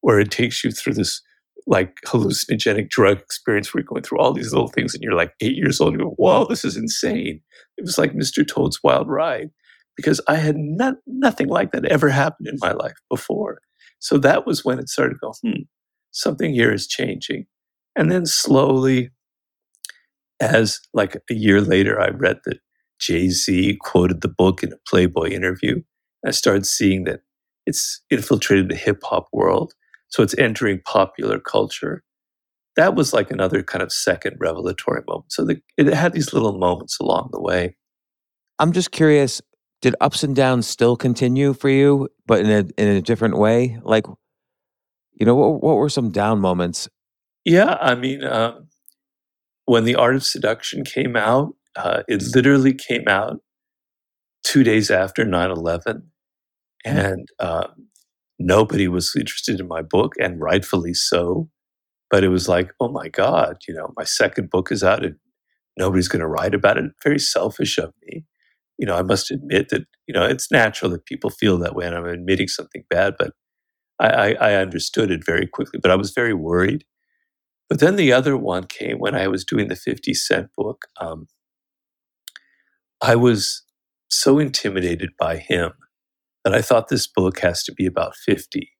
[0.00, 1.22] where it takes you through this
[1.66, 5.34] like hallucinogenic drug experience where you're going through all these little things and you're like
[5.40, 7.40] eight years old and you go, whoa, this is insane.
[7.76, 8.46] It was like Mr.
[8.46, 9.50] Toad's Wild Ride
[9.98, 13.58] because I had not, nothing like that ever happened in my life before.
[13.98, 15.62] So that was when it started to go, hmm,
[16.12, 17.46] something here is changing.
[17.96, 19.10] And then slowly,
[20.38, 22.60] as like a year later, I read that
[23.00, 25.82] Jay Z quoted the book in a Playboy interview.
[26.24, 27.22] I started seeing that
[27.66, 29.74] it's infiltrated the hip hop world.
[30.10, 32.04] So it's entering popular culture.
[32.76, 35.32] That was like another kind of second revelatory moment.
[35.32, 37.74] So the, it had these little moments along the way.
[38.60, 39.42] I'm just curious
[39.80, 43.78] did ups and downs still continue for you, but in a in a different way?
[43.82, 44.06] Like,
[45.14, 46.88] you know, what what were some down moments?
[47.44, 48.68] Yeah, I mean, um,
[49.64, 53.40] when the Art of Seduction came out, uh, it literally came out
[54.44, 56.02] two days after 9-11
[56.84, 57.66] and uh,
[58.38, 61.48] nobody was interested in my book and rightfully so
[62.10, 65.16] but it was like oh my god you know my second book is out and
[65.76, 68.24] nobody's going to write about it very selfish of me
[68.78, 71.86] you know, I must admit that, you know, it's natural that people feel that way
[71.86, 73.32] and I'm admitting something bad, but
[74.00, 76.84] I, I, I understood it very quickly, but I was very worried.
[77.68, 80.86] But then the other one came when I was doing the 50 Cent book.
[81.00, 81.26] Um,
[83.02, 83.64] I was
[84.08, 85.72] so intimidated by him
[86.44, 88.70] that I thought this book has to be about 50.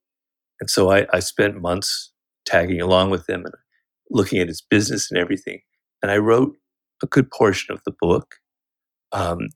[0.60, 2.12] And so I, I spent months
[2.46, 3.54] tagging along with him and
[4.10, 5.60] looking at his business and everything.
[6.02, 6.56] And I wrote
[7.02, 8.36] a good portion of the book.
[9.12, 9.48] Um,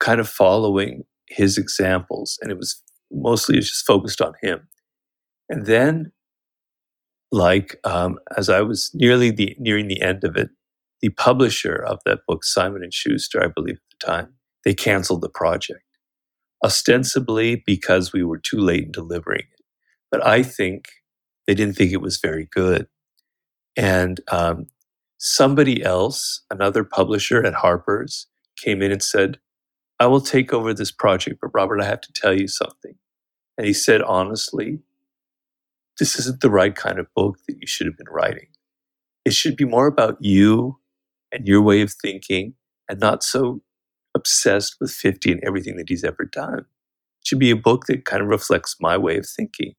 [0.00, 4.68] kind of following his examples, and it was mostly it was just focused on him.
[5.48, 6.12] And then,
[7.32, 10.50] like um, as I was nearly the nearing the end of it,
[11.00, 14.34] the publisher of that book, Simon and Schuster, I believe at the time,
[14.64, 15.84] they canceled the project,
[16.64, 19.64] ostensibly because we were too late in delivering it.
[20.10, 20.88] But I think
[21.46, 22.86] they didn't think it was very good.
[23.76, 24.66] And um,
[25.18, 28.26] somebody else, another publisher at Harper's,
[28.56, 29.38] came in and said,
[30.00, 32.94] I will take over this project, but Robert, I have to tell you something.
[33.56, 34.80] And he said, honestly,
[35.98, 38.46] this isn't the right kind of book that you should have been writing.
[39.24, 40.78] It should be more about you
[41.32, 42.54] and your way of thinking
[42.88, 43.62] and not so
[44.14, 46.60] obsessed with 50 and everything that he's ever done.
[46.60, 49.74] It should be a book that kind of reflects my way of thinking.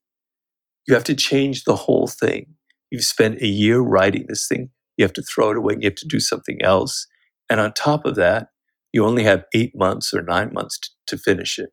[0.88, 2.56] You have to change the whole thing.
[2.92, 4.70] You've spent a year writing this thing.
[4.98, 7.08] You have to throw it away and you have to do something else.
[7.50, 8.50] And on top of that,
[8.94, 11.70] you only have eight months or nine months to, to finish it.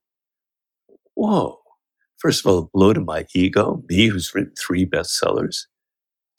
[1.14, 1.58] Whoa.
[2.18, 5.66] First of all, a blow to my ego, me who's written three bestsellers.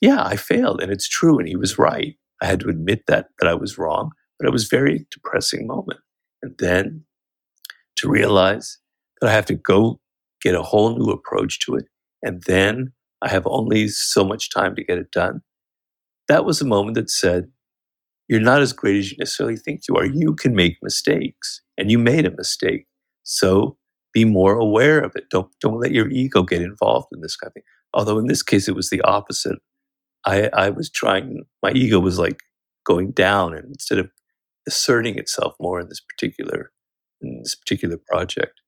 [0.01, 2.15] Yeah, I failed, and it's true, and he was right.
[2.41, 5.65] I had to admit that that I was wrong, but it was a very depressing
[5.65, 5.99] moment.
[6.43, 7.05] And then
[7.97, 8.77] to realize
[9.21, 9.99] that I have to go
[10.41, 11.85] get a whole new approach to it,
[12.23, 15.41] and then I have only so much time to get it done.
[16.27, 17.49] That was a moment that said,
[18.27, 20.05] you're not as great as you necessarily think you are.
[20.05, 22.85] You can make mistakes, and you made a mistake.
[23.23, 23.77] So
[24.13, 25.29] be more aware of it.
[25.29, 27.63] Don't don't let your ego get involved in this kind of thing.
[27.93, 29.59] Although in this case, it was the opposite.
[30.25, 31.43] I I was trying.
[31.63, 32.41] My ego was like
[32.85, 34.09] going down, and instead of
[34.67, 36.71] asserting itself more in this particular
[37.21, 38.61] in this particular project.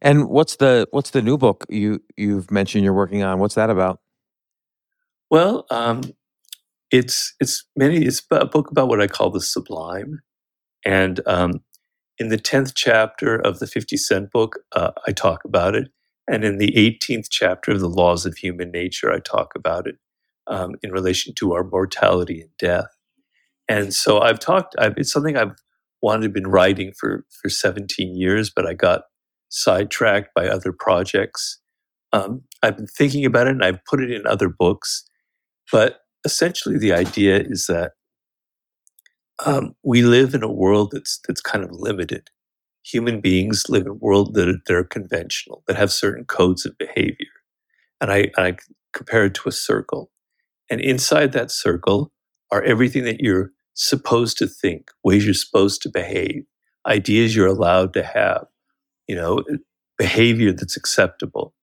[0.00, 3.38] And what's the what's the new book you you've mentioned you're working on?
[3.38, 4.00] What's that about?
[5.30, 6.02] Well, um,
[6.94, 10.20] it's it's many it's a book about what I call the sublime,
[10.84, 11.62] and um,
[12.18, 15.88] in the tenth chapter of the Fifty Cent book, uh, I talk about it,
[16.28, 19.96] and in the eighteenth chapter of the Laws of Human Nature, I talk about it
[20.48, 22.88] um, in relation to our mortality and death.
[23.68, 24.76] And so I've talked.
[24.78, 25.56] I've, it's something I've
[26.02, 29.02] wanted to been writing for for seventeen years, but I got
[29.50, 31.60] sidetracked by other projects.
[32.12, 35.04] Um, I've been thinking about it, and I've put it in other books,
[35.72, 37.92] but essentially the idea is that
[39.44, 42.30] um, we live in a world that's that's kind of limited.
[42.84, 47.32] Human beings live in a world that are conventional, that have certain codes of behavior,
[48.00, 48.56] and I, I
[48.92, 50.10] compare it to a circle.
[50.70, 52.12] And inside that circle
[52.50, 56.44] are everything that you're supposed to think, ways you're supposed to behave,
[56.86, 58.46] ideas you're allowed to have,
[59.08, 59.42] you know,
[59.98, 61.54] behavior that's acceptable.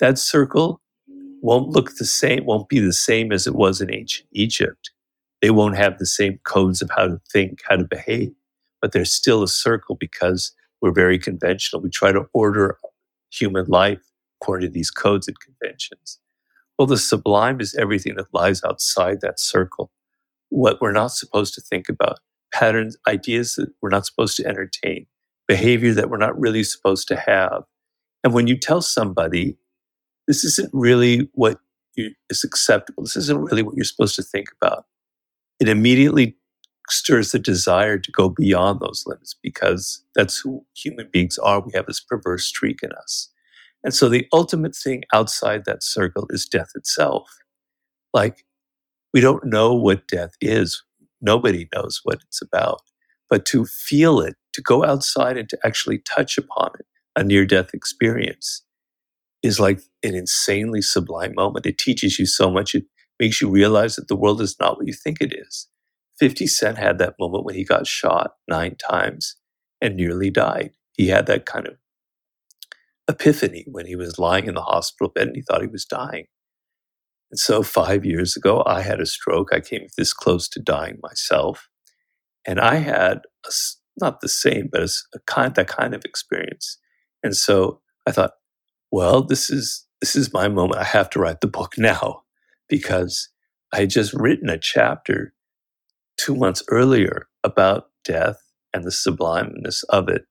[0.00, 0.80] That circle
[1.46, 4.90] won't look the same, won't be the same as it was in ancient Egypt.
[5.40, 8.32] They won't have the same codes of how to think, how to behave,
[8.82, 11.80] but there's still a circle because we're very conventional.
[11.80, 12.78] We try to order
[13.30, 14.02] human life
[14.40, 16.18] according to these codes and conventions.
[16.76, 19.92] Well, the sublime is everything that lies outside that circle.
[20.48, 22.18] What we're not supposed to think about,
[22.52, 25.06] patterns, ideas that we're not supposed to entertain,
[25.46, 27.62] behavior that we're not really supposed to have.
[28.24, 29.58] And when you tell somebody,
[30.26, 31.58] this isn't really what
[31.96, 34.84] is acceptable, this isn't really what you're supposed to think about,
[35.60, 36.36] it immediately
[36.88, 41.60] stirs the desire to go beyond those limits because that's who human beings are.
[41.60, 43.30] We have this perverse streak in us.
[43.82, 47.28] And so the ultimate thing outside that circle is death itself.
[48.12, 48.44] Like,
[49.12, 50.82] we don't know what death is.
[51.20, 52.82] Nobody knows what it's about.
[53.30, 57.46] But to feel it, to go outside and to actually touch upon it, a near
[57.46, 58.62] death experience,
[59.46, 61.66] is like an insanely sublime moment.
[61.66, 62.74] It teaches you so much.
[62.74, 62.84] It
[63.20, 65.68] makes you realize that the world is not what you think it is.
[66.20, 69.36] 50 Cent had that moment when he got shot nine times
[69.82, 70.72] and nearly died.
[70.94, 71.76] He had that kind of
[73.08, 76.26] epiphany when he was lying in the hospital bed and he thought he was dying.
[77.30, 79.50] And so five years ago, I had a stroke.
[79.52, 81.68] I came this close to dying myself.
[82.46, 83.50] And I had a,
[84.00, 86.78] not the same, but a, a kind, that kind of experience.
[87.22, 88.32] And so I thought,
[88.92, 90.80] well, this is this is my moment.
[90.80, 92.22] I have to write the book now
[92.68, 93.28] because
[93.72, 95.34] I had just written a chapter
[96.18, 98.38] two months earlier about death
[98.74, 100.26] and the sublimeness of it.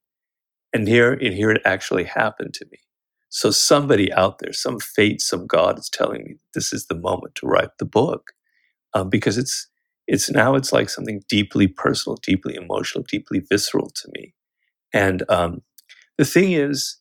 [0.73, 2.79] And here, and here it actually happened to me.
[3.29, 7.35] So somebody out there, some fate, some God is telling me this is the moment
[7.35, 8.31] to write the book,
[8.93, 9.67] um, because it's
[10.07, 14.33] it's now it's like something deeply personal, deeply emotional, deeply visceral to me.
[14.93, 15.63] And um,
[16.17, 16.97] the thing is,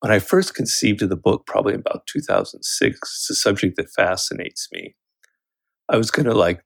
[0.00, 4.68] when I first conceived of the book, probably about 2006, it's a subject that fascinates
[4.72, 4.94] me.
[5.88, 6.62] I was going to like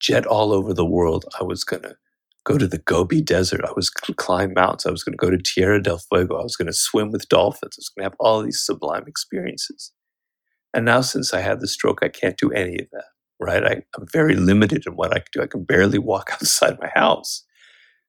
[0.00, 1.24] jet all over the world.
[1.38, 1.96] I was going to
[2.44, 3.64] go to the Gobi Desert.
[3.64, 4.86] I was going to climb mountains.
[4.86, 6.38] I was going to go to Tierra del Fuego.
[6.38, 7.76] I was going to swim with dolphins.
[7.76, 9.92] I was going to have all these sublime experiences.
[10.74, 13.04] And now, since I had the stroke, I can't do any of that,
[13.40, 13.64] right?
[13.64, 15.42] I, I'm very limited in what I can do.
[15.42, 17.44] I can barely walk outside my house.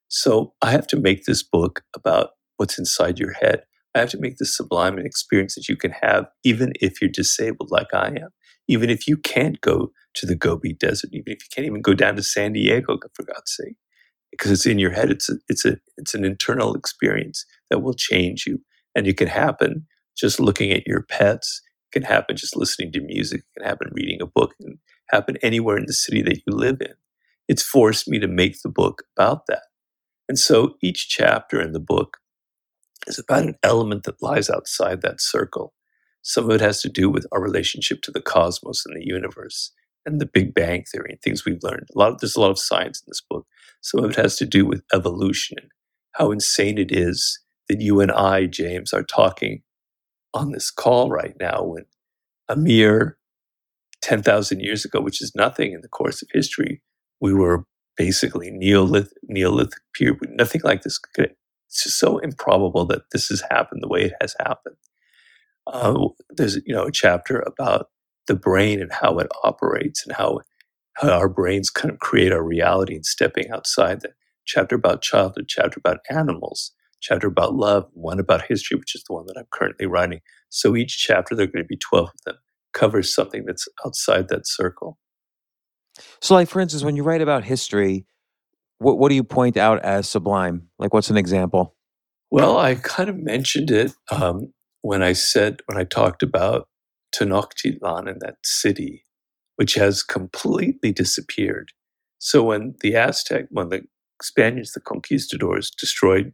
[0.07, 3.63] So I have to make this book about what's inside your head.
[3.95, 7.09] I have to make this sublime an experience that you can have even if you're
[7.11, 8.29] disabled like I am,
[8.67, 11.93] even if you can't go to the Gobi Desert, even if you can't even go
[11.93, 13.75] down to San Diego, for God's sake
[14.31, 15.11] because it's in your head.
[15.11, 18.59] It's a, it's a it's an internal experience that will change you,
[18.95, 19.87] and it can happen
[20.17, 21.61] just looking at your pets.
[21.91, 23.41] It can happen just listening to music.
[23.41, 24.53] It can happen reading a book.
[24.59, 24.79] It can
[25.09, 26.93] happen anywhere in the city that you live in.
[27.47, 29.63] It's forced me to make the book about that,
[30.29, 32.17] and so each chapter in the book
[33.07, 35.73] is about an element that lies outside that circle.
[36.21, 39.71] Some of it has to do with our relationship to the cosmos and the universe
[40.05, 41.87] and the Big Bang theory and things we've learned.
[41.95, 43.45] A lot of, there's a lot of science in this book.
[43.81, 45.69] Some of it has to do with evolution and
[46.13, 47.39] how insane it is
[47.69, 49.61] that you and I, James, are talking
[50.33, 51.85] on this call right now when
[52.49, 53.17] a mere
[54.01, 56.81] 10,000 years ago, which is nothing in the course of history,
[57.21, 57.65] we were
[57.97, 60.19] basically Neolithic, Neolithic period.
[60.31, 61.35] Nothing like this could,
[61.75, 64.77] it's just so improbable that this has happened the way it has happened.
[65.67, 67.89] Uh, there's, you know, a chapter about
[68.27, 70.39] the brain and how it operates and how,
[70.93, 74.13] how our brains kind of create our reality and stepping outside the
[74.45, 76.71] chapter about childhood, chapter about animals,
[77.01, 80.21] chapter about love, one about history, which is the one that I'm currently writing.
[80.47, 82.35] So each chapter, there are going to be 12 of them,
[82.71, 84.97] covers something that's outside that circle.
[86.21, 88.05] So, like for instance, when you write about history,
[88.79, 90.67] what what do you point out as sublime?
[90.79, 91.75] Like, what's an example?
[92.31, 96.67] Well, I kind of mentioned it um, when I said when I talked about
[97.15, 99.05] Tenochtitlan and that city,
[99.55, 101.71] which has completely disappeared.
[102.19, 103.83] So when the Aztec, when the
[104.21, 106.33] Spaniards, the conquistadors, destroyed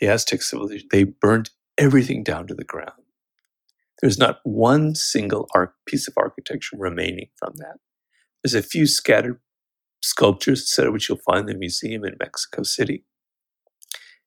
[0.00, 2.92] the Aztec civilization, they burned everything down to the ground.
[4.00, 7.78] There's not one single arc, piece of architecture remaining from that.
[8.42, 9.40] There's a few scattered
[10.02, 13.04] sculptures, etc., which you'll find in the museum in Mexico City,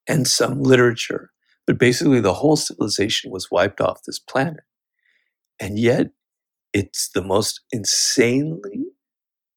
[0.07, 1.31] and some literature.
[1.67, 4.63] But basically, the whole civilization was wiped off this planet.
[5.59, 6.07] And yet,
[6.73, 8.85] it's the most insanely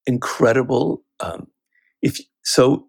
[0.07, 1.03] incredible.
[1.20, 1.49] Um,
[2.03, 2.86] if so,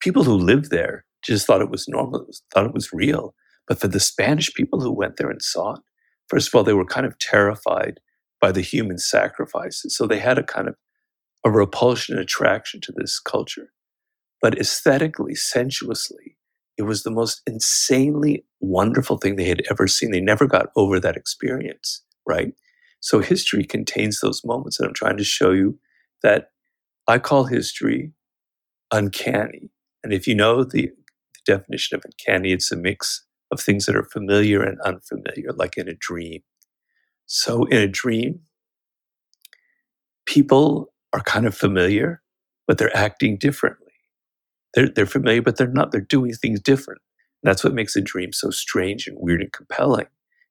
[0.00, 3.34] people who lived there just thought it was normal, thought it was real.
[3.68, 5.80] But for the Spanish people who went there and saw it,
[6.28, 8.00] first of all, they were kind of terrified
[8.40, 9.96] by the human sacrifices.
[9.96, 10.74] So they had a kind of
[11.44, 13.72] a repulsion and attraction to this culture.
[14.40, 16.36] But aesthetically, sensuously,
[16.78, 20.10] it was the most insanely wonderful thing they had ever seen.
[20.10, 22.52] They never got over that experience, right?
[23.00, 24.78] So history contains those moments.
[24.78, 25.78] And I'm trying to show you
[26.22, 26.50] that
[27.08, 28.12] I call history
[28.92, 29.70] uncanny.
[30.04, 33.96] And if you know the, the definition of uncanny, it's a mix of things that
[33.96, 36.42] are familiar and unfamiliar, like in a dream.
[37.26, 38.40] So in a dream,
[40.26, 42.22] people are kind of familiar,
[42.66, 43.92] but they're acting differently.
[44.74, 45.92] They're, they're familiar, but they're not.
[45.92, 47.00] They're doing things different.
[47.42, 50.06] And that's what makes a dream so strange and weird and compelling.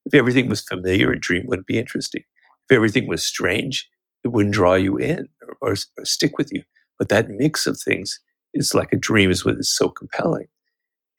[0.05, 2.23] If everything was familiar, a dream wouldn't be interesting.
[2.69, 3.89] If everything was strange,
[4.23, 6.63] it wouldn't draw you in or, or, or stick with you.
[6.99, 8.19] But that mix of things
[8.53, 10.47] is like a dream, is what is so compelling.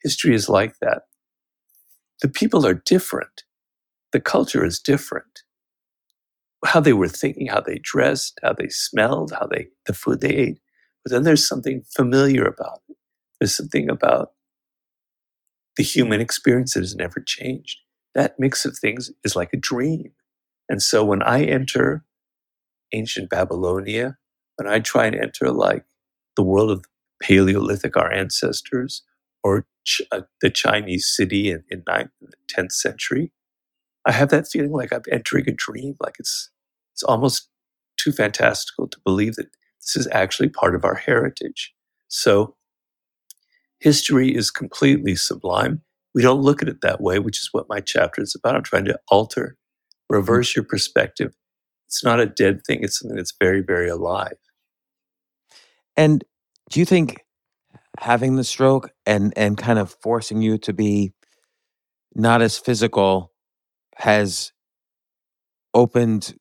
[0.02, 1.02] History is like that.
[2.20, 3.44] The people are different.
[4.12, 5.42] The culture is different.
[6.64, 10.30] How they were thinking, how they dressed, how they smelled, how they the food they
[10.34, 10.60] ate.
[11.04, 12.96] But then there's something familiar about it.
[13.40, 14.32] There's something about
[15.76, 17.78] the human experience that has never changed.
[18.14, 20.12] That mix of things is like a dream.
[20.68, 22.04] And so when I enter
[22.92, 24.16] ancient Babylonia,
[24.56, 25.84] when I try and enter like
[26.36, 26.84] the world of
[27.22, 29.02] Paleolithic, our ancestors,
[29.42, 33.32] or Ch- uh, the Chinese city in, in 9th and 10th century,
[34.06, 35.96] I have that feeling like I'm entering a dream.
[36.00, 36.50] Like it's,
[37.02, 37.48] it's almost
[37.96, 39.48] too fantastical to believe that
[39.80, 41.74] this is actually part of our heritage.
[42.06, 42.54] So
[43.80, 45.82] history is completely sublime.
[46.14, 48.54] We don't look at it that way, which is what my chapter is about.
[48.54, 49.56] I'm trying to alter,
[50.08, 50.60] reverse mm-hmm.
[50.60, 51.34] your perspective.
[51.88, 54.38] It's not a dead thing, it's something that's very, very alive.
[55.96, 56.22] And
[56.70, 57.24] do you think
[57.98, 61.12] having the stroke and and kind of forcing you to be
[62.14, 63.32] not as physical
[63.96, 64.52] has
[65.74, 66.34] opened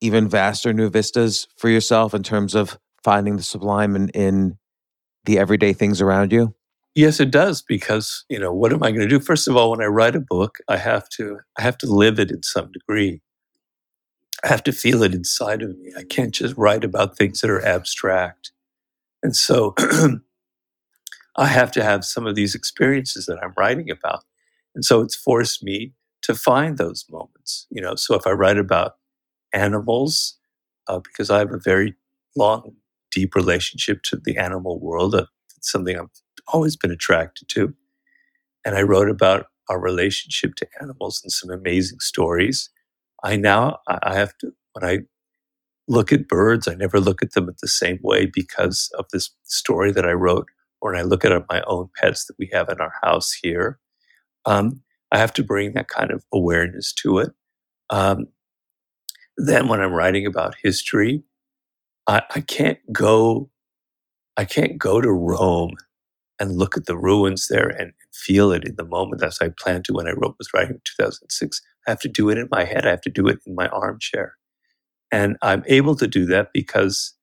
[0.00, 4.58] even vaster new vistas for yourself in terms of finding the sublime in, in
[5.24, 6.54] the everyday things around you?
[6.94, 9.20] Yes, it does because, you know, what am I going to do?
[9.20, 12.18] First of all, when I write a book, I have to I have to live
[12.18, 13.20] it in some degree.
[14.42, 15.92] I have to feel it inside of me.
[15.96, 18.52] I can't just write about things that are abstract.
[19.22, 19.74] And so
[21.36, 24.24] I have to have some of these experiences that I'm writing about.
[24.74, 25.92] And so it's forced me
[26.22, 27.94] to find those moments, you know.
[27.94, 28.96] So if I write about
[29.56, 30.38] animals,
[30.88, 31.94] uh, because I have a very
[32.36, 32.76] long,
[33.10, 35.26] deep relationship to the animal world, uh,
[35.56, 36.10] it's something I've
[36.52, 37.74] always been attracted to.
[38.64, 42.70] And I wrote about our relationship to animals and some amazing stories.
[43.24, 44.98] I now I have to when I
[45.88, 49.30] look at birds, I never look at them at the same way because of this
[49.44, 50.46] story that I wrote.
[50.80, 53.78] Or when I look at my own pets that we have in our house here,
[54.44, 57.30] um, I have to bring that kind of awareness to it.
[57.90, 58.26] Um,
[59.36, 61.22] then when I'm writing about history,
[62.06, 63.50] I, I can't go
[64.36, 65.76] I can't go to Rome
[66.38, 69.86] and look at the ruins there and feel it in the moment as I planned
[69.86, 71.62] to when I wrote was writing in 2006.
[71.86, 72.86] I have to do it in my head.
[72.86, 74.34] I have to do it in my armchair.
[75.10, 77.14] And I'm able to do that because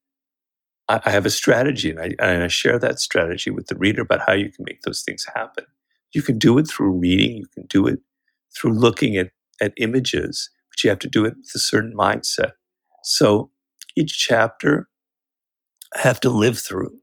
[0.89, 4.01] I, I have a strategy and I, and I share that strategy with the reader
[4.01, 5.65] about how you can make those things happen.
[6.13, 7.99] You can do it through reading, you can do it
[8.55, 9.31] through looking at,
[9.61, 12.53] at images, but you have to do it with a certain mindset.
[13.03, 13.51] So
[13.95, 14.89] each chapter
[15.95, 16.97] I have to live through.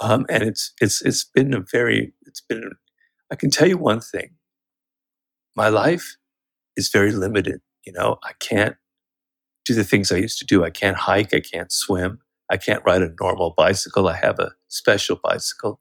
[0.00, 2.72] Um, and it's it's it's been a very it's been
[3.30, 4.30] I can tell you one thing.
[5.56, 6.16] My life
[6.76, 7.60] is very limited.
[7.86, 8.76] You know, I can't
[9.64, 10.64] do the things I used to do.
[10.64, 11.34] I can't hike.
[11.34, 12.20] I can't swim.
[12.50, 14.08] I can't ride a normal bicycle.
[14.08, 15.80] I have a special bicycle.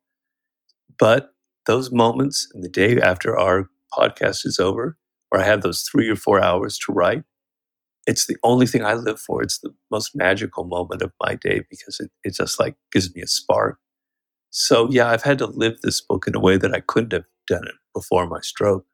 [0.98, 1.32] But
[1.68, 4.98] those moments in the day after our podcast is over,
[5.36, 7.24] where I have those three or four hours to write,
[8.08, 9.42] it's the only thing I live for.
[9.44, 13.22] It's the most magical moment of my day because it, it just like gives me
[13.22, 13.78] a spark.
[14.52, 17.26] So yeah, I've had to live this book in a way that I couldn't have
[17.48, 18.86] done it before my stroke.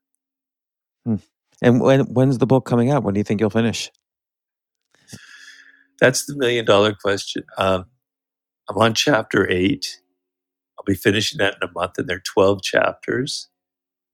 [1.05, 1.17] Hmm.
[1.61, 3.03] And when when's the book coming out?
[3.03, 3.91] When do you think you'll finish?
[5.99, 7.43] That's the million dollar question.
[7.59, 7.85] Um,
[8.67, 9.99] I'm on chapter eight.
[10.79, 13.49] I'll be finishing that in a month, and there are 12 chapters.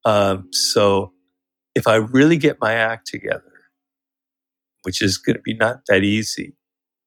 [0.03, 1.13] Um, so
[1.77, 3.53] if I really get my act together,
[4.81, 6.55] which is going to be not that easy,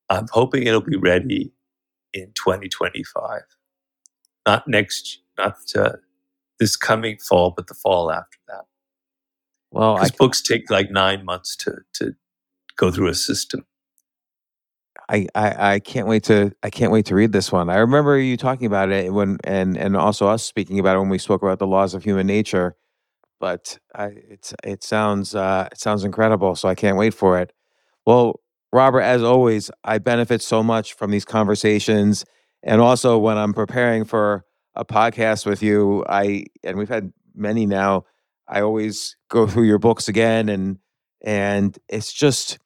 [0.09, 1.53] I'm hoping it'll be ready
[2.15, 3.41] in 2025.
[4.47, 5.97] Not next, not uh,
[6.61, 8.67] this coming fall, but the fall after that.
[9.73, 12.15] Well, because books take like nine months to to
[12.77, 13.67] go through a system.
[15.09, 17.71] I, I, I can't wait to I can't wait to read this one.
[17.71, 21.09] I remember you talking about it when and and also us speaking about it when
[21.09, 22.77] we spoke about the laws of human nature.
[23.41, 26.55] But I, it's it sounds uh, it sounds incredible.
[26.55, 27.53] So I can't wait for it.
[28.07, 28.41] Well,
[28.73, 32.25] Robert, as always, I benefit so much from these conversations,
[32.63, 34.45] and also when I'm preparing for
[34.75, 38.05] a podcast with you, I and we've had many now.
[38.47, 40.79] I always go through your books again, and
[41.23, 42.59] and it's just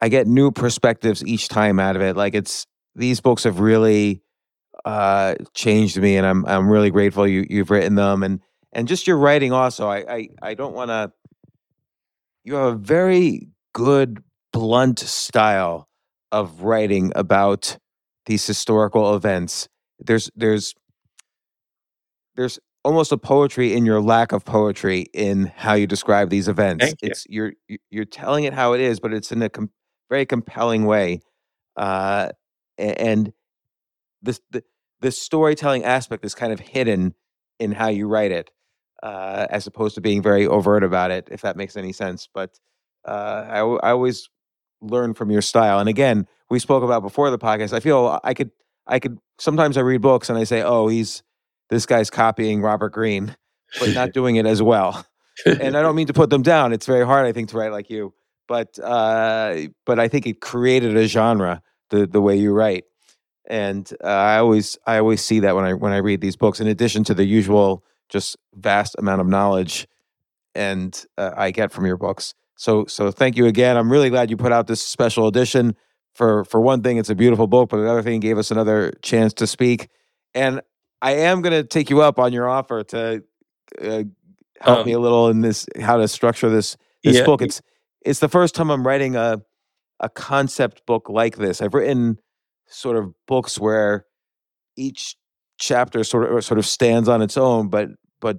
[0.00, 2.16] I get new perspectives each time out of it.
[2.16, 4.22] Like it's these books have really
[4.84, 8.40] uh, changed me, and I'm I'm really grateful you you've written them, and
[8.72, 9.88] and just your writing also.
[9.88, 11.12] I I, I don't want to.
[12.44, 14.22] You have a very good
[14.52, 15.88] blunt style
[16.32, 17.78] of writing about
[18.26, 19.68] these historical events.
[19.98, 20.74] There's there's
[22.36, 26.84] there's almost a poetry in your lack of poetry in how you describe these events.
[26.84, 27.08] Thank you.
[27.08, 27.52] It's you're
[27.90, 29.70] you're telling it how it is, but it's in a com-
[30.08, 31.20] very compelling way,
[31.76, 32.30] uh,
[32.78, 33.32] and
[34.22, 34.62] this the
[35.00, 37.14] the storytelling aspect is kind of hidden
[37.58, 38.50] in how you write it,
[39.02, 41.28] uh, as opposed to being very overt about it.
[41.30, 42.58] If that makes any sense, but
[43.04, 44.28] uh, I I always
[44.80, 45.78] learn from your style.
[45.78, 47.72] And again, we spoke about before the podcast.
[47.72, 48.50] I feel I could
[48.86, 51.22] I could sometimes I read books and I say, oh, he's
[51.68, 53.36] this guy's copying Robert Greene,
[53.78, 55.06] but not doing it as well.
[55.46, 56.72] And I don't mean to put them down.
[56.72, 58.12] It's very hard, I think, to write like you.
[58.48, 62.84] But uh, but I think it created a genre the the way you write.
[63.48, 66.60] And uh, I always I always see that when I when I read these books.
[66.60, 69.88] In addition to the usual just vast amount of knowledge
[70.54, 72.34] and uh, I get from your books.
[72.56, 73.78] So so thank you again.
[73.78, 75.76] I'm really glad you put out this special edition.
[76.14, 79.34] For for one thing, it's a beautiful book, but another thing, gave us another chance
[79.34, 79.88] to speak.
[80.34, 80.62] And
[81.02, 83.24] I am going to take you up on your offer to
[83.82, 84.04] uh,
[84.60, 87.42] help Um, me a little in this how to structure this this Yeah, book.
[87.42, 87.62] It's
[88.04, 89.42] it's the first time I'm writing a
[90.00, 91.62] a concept book like this.
[91.62, 92.18] I've written
[92.68, 94.06] sort of books where
[94.76, 95.16] each
[95.60, 98.38] chapter sort of sort of stands on its own, but but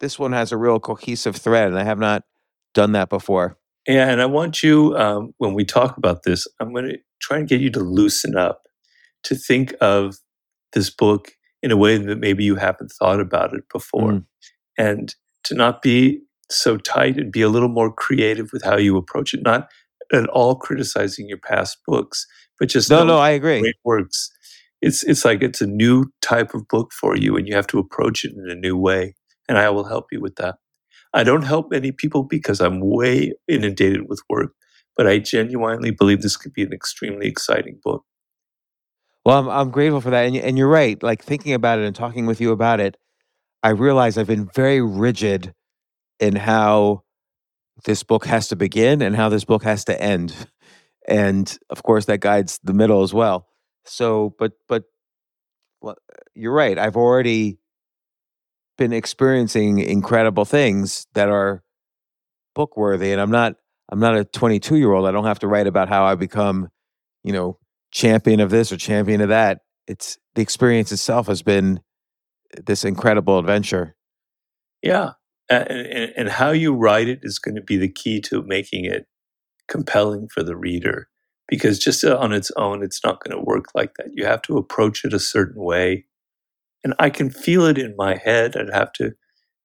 [0.00, 2.22] this one has a real cohesive thread, and I have not
[2.72, 3.58] done that before.
[3.86, 7.36] Yeah, and I want you, um, when we talk about this, I'm going to try
[7.38, 8.62] and get you to loosen up,
[9.24, 10.16] to think of
[10.72, 11.32] this book
[11.62, 14.24] in a way that maybe you haven't thought about it before, Mm.
[14.78, 15.14] and
[15.44, 16.20] to not be
[16.50, 19.42] so tight and be a little more creative with how you approach it.
[19.42, 19.68] Not
[20.12, 22.26] at all criticizing your past books,
[22.58, 23.60] but just No, no, I agree.
[23.60, 24.30] it works.
[24.84, 27.78] It's it's like it's a new type of book for you, and you have to
[27.78, 29.14] approach it in a new way.
[29.48, 30.56] And I will help you with that.
[31.14, 34.52] I don't help many people because I'm way inundated with work,
[34.96, 38.04] but I genuinely believe this could be an extremely exciting book.
[39.24, 41.02] Well, I'm I'm grateful for that, and and you're right.
[41.02, 42.98] Like thinking about it and talking with you about it,
[43.62, 45.54] I realize I've been very rigid
[46.20, 47.04] in how
[47.86, 50.46] this book has to begin and how this book has to end,
[51.08, 53.48] and of course that guides the middle as well.
[53.86, 54.84] So, but but
[55.80, 55.96] well,
[56.34, 56.78] you're right.
[56.78, 57.58] I've already
[58.78, 61.62] been experiencing incredible things that are
[62.54, 63.56] book worthy, and I'm not
[63.90, 65.06] I'm not a 22 year old.
[65.06, 66.68] I don't have to write about how I become,
[67.22, 67.58] you know,
[67.92, 69.60] champion of this or champion of that.
[69.86, 71.80] It's the experience itself has been
[72.56, 73.94] uh, this incredible adventure.
[74.82, 75.12] Yeah.
[75.50, 78.86] And, and, and how you write it is going to be the key to making
[78.86, 79.06] it
[79.68, 81.08] compelling for the reader
[81.48, 84.08] because just uh, on its own, it's not going to work like that.
[84.12, 86.06] You have to approach it a certain way.
[86.82, 88.56] And I can feel it in my head.
[88.56, 89.12] I'd have to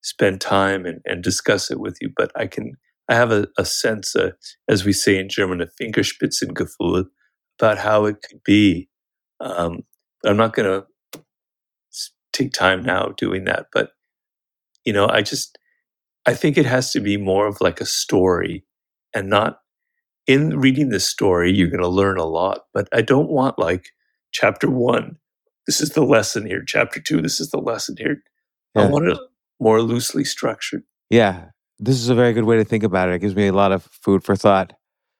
[0.01, 2.73] spend time and, and discuss it with you, but I can,
[3.09, 4.31] I have a, a sense, uh,
[4.69, 7.05] as we say in German, a Fingerspitzengefühl
[7.59, 8.89] about how it could be.
[9.41, 9.79] Um,
[10.25, 10.65] I'm not going
[11.13, 11.21] to
[12.31, 13.91] take time now doing that, but
[14.85, 15.57] you know, I just,
[16.25, 18.63] I think it has to be more of like a story
[19.13, 19.59] and not
[20.27, 23.89] in reading this story, you're going to learn a lot, but I don't want like
[24.31, 25.17] chapter one,
[25.67, 26.63] this is the lesson here.
[26.65, 28.21] Chapter two, this is the lesson here.
[28.75, 28.89] I Yeah.
[28.89, 29.17] want it
[29.59, 30.83] more loosely structured.
[31.09, 31.45] Yeah,
[31.79, 33.15] this is a very good way to think about it.
[33.15, 34.73] It gives me a lot of food for thought.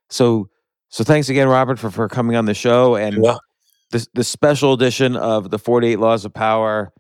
[0.10, 0.50] So,
[0.90, 2.96] so thanks again, Robert, for for coming on the show.
[2.96, 3.42] And Well,
[3.92, 6.92] the the special edition of the Forty Eight Laws of Power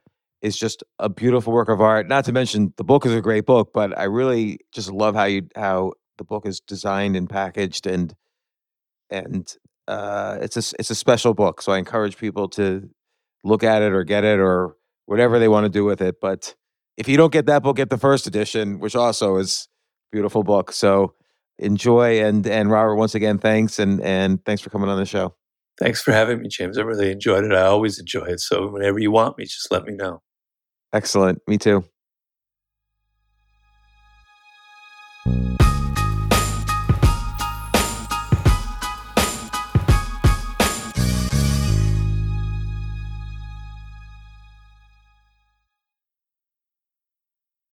[0.41, 2.07] is just a beautiful work of art.
[2.07, 5.26] Not to mention the book is a great book, but I really just love how
[5.26, 8.13] you how the book is designed and packaged and
[9.09, 11.63] and uh, it's a it's a special book.
[11.63, 12.87] So I encourage people to
[13.43, 14.75] look at it or get it or
[15.07, 16.17] whatever they want to do with it.
[16.21, 16.53] But
[16.95, 19.67] if you don't get that book, get the first edition, which also is
[20.11, 20.71] beautiful book.
[20.71, 21.15] So
[21.57, 25.33] enjoy and and Robert once again thanks and and thanks for coming on the show.
[25.79, 26.77] thanks for having me, James.
[26.77, 27.53] I really enjoyed it.
[27.53, 28.41] I always enjoy it.
[28.41, 30.21] So whenever you want me, just let me know.
[30.93, 31.39] Excellent.
[31.47, 31.83] Me too.